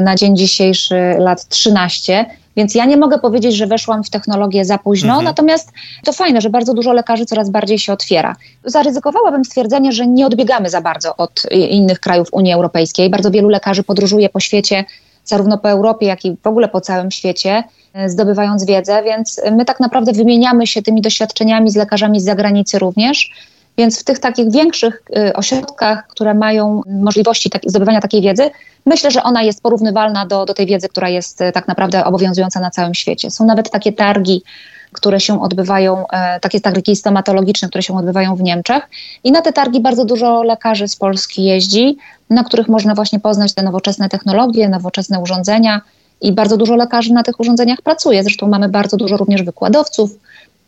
na 0.00 0.14
dzień 0.14 0.36
dzisiejszy 0.36 1.14
lat 1.18 1.48
13. 1.48 2.26
Więc 2.58 2.74
ja 2.74 2.84
nie 2.84 2.96
mogę 2.96 3.18
powiedzieć, 3.18 3.56
że 3.56 3.66
weszłam 3.66 4.04
w 4.04 4.10
technologię 4.10 4.64
za 4.64 4.78
późno, 4.78 5.08
mhm. 5.08 5.24
natomiast 5.24 5.72
to 6.04 6.12
fajne, 6.12 6.40
że 6.40 6.50
bardzo 6.50 6.74
dużo 6.74 6.92
lekarzy 6.92 7.26
coraz 7.26 7.50
bardziej 7.50 7.78
się 7.78 7.92
otwiera. 7.92 8.36
Zaryzykowałabym 8.64 9.44
stwierdzenie, 9.44 9.92
że 9.92 10.06
nie 10.06 10.26
odbiegamy 10.26 10.70
za 10.70 10.80
bardzo 10.80 11.16
od 11.16 11.42
innych 11.50 12.00
krajów 12.00 12.28
Unii 12.32 12.52
Europejskiej. 12.52 13.10
Bardzo 13.10 13.30
wielu 13.30 13.48
lekarzy 13.48 13.82
podróżuje 13.82 14.28
po 14.28 14.40
świecie, 14.40 14.84
zarówno 15.24 15.58
po 15.58 15.70
Europie, 15.70 16.06
jak 16.06 16.24
i 16.24 16.36
w 16.42 16.46
ogóle 16.46 16.68
po 16.68 16.80
całym 16.80 17.10
świecie, 17.10 17.64
e, 17.94 18.08
zdobywając 18.08 18.64
wiedzę, 18.64 19.02
więc 19.02 19.40
my 19.52 19.64
tak 19.64 19.80
naprawdę 19.80 20.12
wymieniamy 20.12 20.66
się 20.66 20.82
tymi 20.82 21.00
doświadczeniami 21.00 21.70
z 21.70 21.76
lekarzami 21.76 22.20
z 22.20 22.24
zagranicy 22.24 22.78
również. 22.78 23.30
Więc 23.78 24.00
w 24.00 24.04
tych 24.04 24.18
takich 24.18 24.50
większych 24.50 25.02
y, 25.16 25.32
ośrodkach, 25.32 26.06
które 26.06 26.34
mają 26.34 26.82
możliwości 26.86 27.50
tak, 27.50 27.62
zdobywania 27.66 28.00
takiej 28.00 28.22
wiedzy, 28.22 28.50
myślę, 28.86 29.10
że 29.10 29.22
ona 29.22 29.42
jest 29.42 29.62
porównywalna 29.62 30.26
do, 30.26 30.44
do 30.44 30.54
tej 30.54 30.66
wiedzy, 30.66 30.88
która 30.88 31.08
jest 31.08 31.40
y, 31.40 31.52
tak 31.52 31.68
naprawdę 31.68 32.04
obowiązująca 32.04 32.60
na 32.60 32.70
całym 32.70 32.94
świecie. 32.94 33.30
Są 33.30 33.46
nawet 33.46 33.70
takie 33.70 33.92
targi, 33.92 34.42
które 34.92 35.20
się 35.20 35.42
odbywają, 35.42 36.08
e, 36.08 36.40
takie 36.40 36.60
targi 36.60 36.96
stomatologiczne, 36.96 37.68
które 37.68 37.82
się 37.82 37.96
odbywają 37.96 38.36
w 38.36 38.42
Niemczech. 38.42 38.88
I 39.24 39.32
na 39.32 39.42
te 39.42 39.52
targi 39.52 39.80
bardzo 39.80 40.04
dużo 40.04 40.42
lekarzy 40.42 40.88
z 40.88 40.96
Polski 40.96 41.44
jeździ, 41.44 41.96
na 42.30 42.44
których 42.44 42.68
można 42.68 42.94
właśnie 42.94 43.20
poznać 43.20 43.54
te 43.54 43.62
nowoczesne 43.62 44.08
technologie, 44.08 44.68
nowoczesne 44.68 45.20
urządzenia. 45.20 45.80
I 46.20 46.32
bardzo 46.32 46.56
dużo 46.56 46.76
lekarzy 46.76 47.12
na 47.12 47.22
tych 47.22 47.40
urządzeniach 47.40 47.82
pracuje. 47.82 48.22
Zresztą 48.22 48.48
mamy 48.48 48.68
bardzo 48.68 48.96
dużo 48.96 49.16
również 49.16 49.42
wykładowców, 49.42 50.10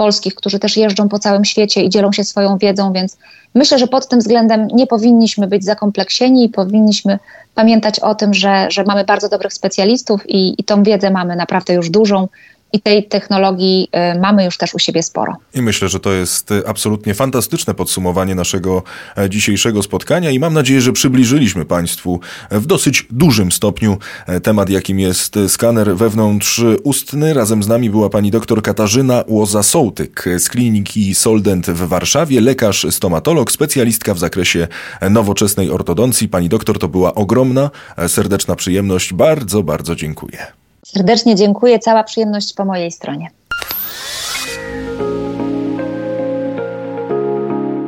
polskich, 0.01 0.35
którzy 0.35 0.59
też 0.59 0.77
jeżdżą 0.77 1.09
po 1.09 1.19
całym 1.19 1.45
świecie 1.45 1.83
i 1.83 1.89
dzielą 1.89 2.13
się 2.13 2.25
swoją 2.25 2.59
wiedzą, 2.59 2.93
więc 2.93 3.17
myślę, 3.55 3.79
że 3.79 3.87
pod 3.87 4.09
tym 4.09 4.19
względem 4.19 4.69
nie 4.73 4.87
powinniśmy 4.87 5.47
być 5.47 5.65
zakompleksieni 5.65 6.45
i 6.45 6.49
powinniśmy 6.49 7.19
pamiętać 7.55 8.01
o 8.01 8.15
tym, 8.15 8.35
że, 8.35 8.67
że 8.71 8.85
mamy 8.85 9.05
bardzo 9.05 9.29
dobrych 9.29 9.53
specjalistów 9.53 10.31
i, 10.31 10.55
i 10.59 10.65
tą 10.65 10.83
wiedzę 10.83 11.11
mamy 11.11 11.37
naprawdę 11.37 11.75
już 11.75 11.91
dużą 11.91 12.29
i 12.73 12.81
tej 12.81 13.05
technologii 13.05 13.89
y, 14.17 14.21
mamy 14.21 14.45
już 14.45 14.59
też 14.59 14.75
u 14.75 14.79
siebie 14.79 15.03
sporo. 15.03 15.37
I 15.55 15.63
myślę, 15.63 15.89
że 15.89 16.01
to 16.01 16.13
jest 16.13 16.51
y, 16.51 16.67
absolutnie 16.67 17.15
fantastyczne 17.15 17.75
podsumowanie 17.75 18.35
naszego 18.35 18.83
e, 19.19 19.31
dzisiejszego 19.31 19.83
spotkania 19.83 20.31
i 20.31 20.39
mam 20.39 20.55
nadzieję, 20.55 20.81
że 20.81 20.93
przybliżyliśmy 20.93 21.65
Państwu 21.65 22.21
w 22.51 22.67
dosyć 22.67 23.07
dużym 23.11 23.53
stopniu 23.53 23.99
e, 24.27 24.41
temat, 24.41 24.71
jakim 24.71 25.01
jest 25.01 25.39
skaner 25.49 25.97
wewnątrzustny. 25.97 27.35
Razem 27.35 27.63
z 27.63 27.69
nami 27.69 27.91
była 27.91 28.11
pani 28.11 28.31
dr 28.31 28.63
Katarzyna 28.63 29.25
Łoza-Sołtyk 29.29 30.25
z 30.39 30.49
kliniki 30.49 31.15
Soldent 31.15 31.67
w 31.67 31.89
Warszawie, 31.89 32.41
lekarz 32.41 32.87
stomatolog, 32.91 33.53
specjalistka 33.53 34.15
w 34.15 34.19
zakresie 34.19 34.69
nowoczesnej 35.11 35.71
ortodoncji. 35.71 36.29
Pani 36.29 36.49
doktor, 36.49 36.79
to 36.79 36.89
była 36.89 37.15
ogromna, 37.15 37.71
e, 37.97 38.09
serdeczna 38.09 38.57
przyjemność. 38.57 39.13
Bardzo, 39.13 39.63
bardzo 39.63 39.97
dziękuję. 39.97 40.60
Serdecznie 40.85 41.35
dziękuję, 41.35 41.79
cała 41.79 42.05
przyjemność 42.05 42.55
po 42.55 42.65
mojej 42.65 42.93
stronie. 42.93 43.31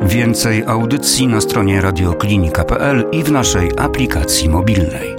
Więcej 0.02 0.64
audycji 0.66 1.26
na 1.26 1.40
stronie 1.40 1.80
radioklinika.pl 1.80 3.04
i 3.12 3.22
w 3.22 3.32
naszej 3.32 3.70
aplikacji 3.78 4.48
mobilnej. 4.48 5.16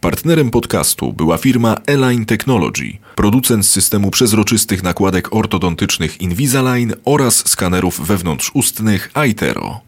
Partnerem 0.00 0.50
podcastu 0.50 1.12
była 1.12 1.38
firma 1.38 1.76
Align 1.86 2.24
Technology, 2.24 2.98
producent 3.14 3.66
systemu 3.66 4.10
przezroczystych 4.10 4.82
nakładek 4.82 5.34
ortodontycznych 5.34 6.20
Invisalign 6.20 6.92
oraz 7.04 7.48
skanerów 7.48 8.06
wewnątrzustnych 8.06 9.10
Aitero. 9.14 9.85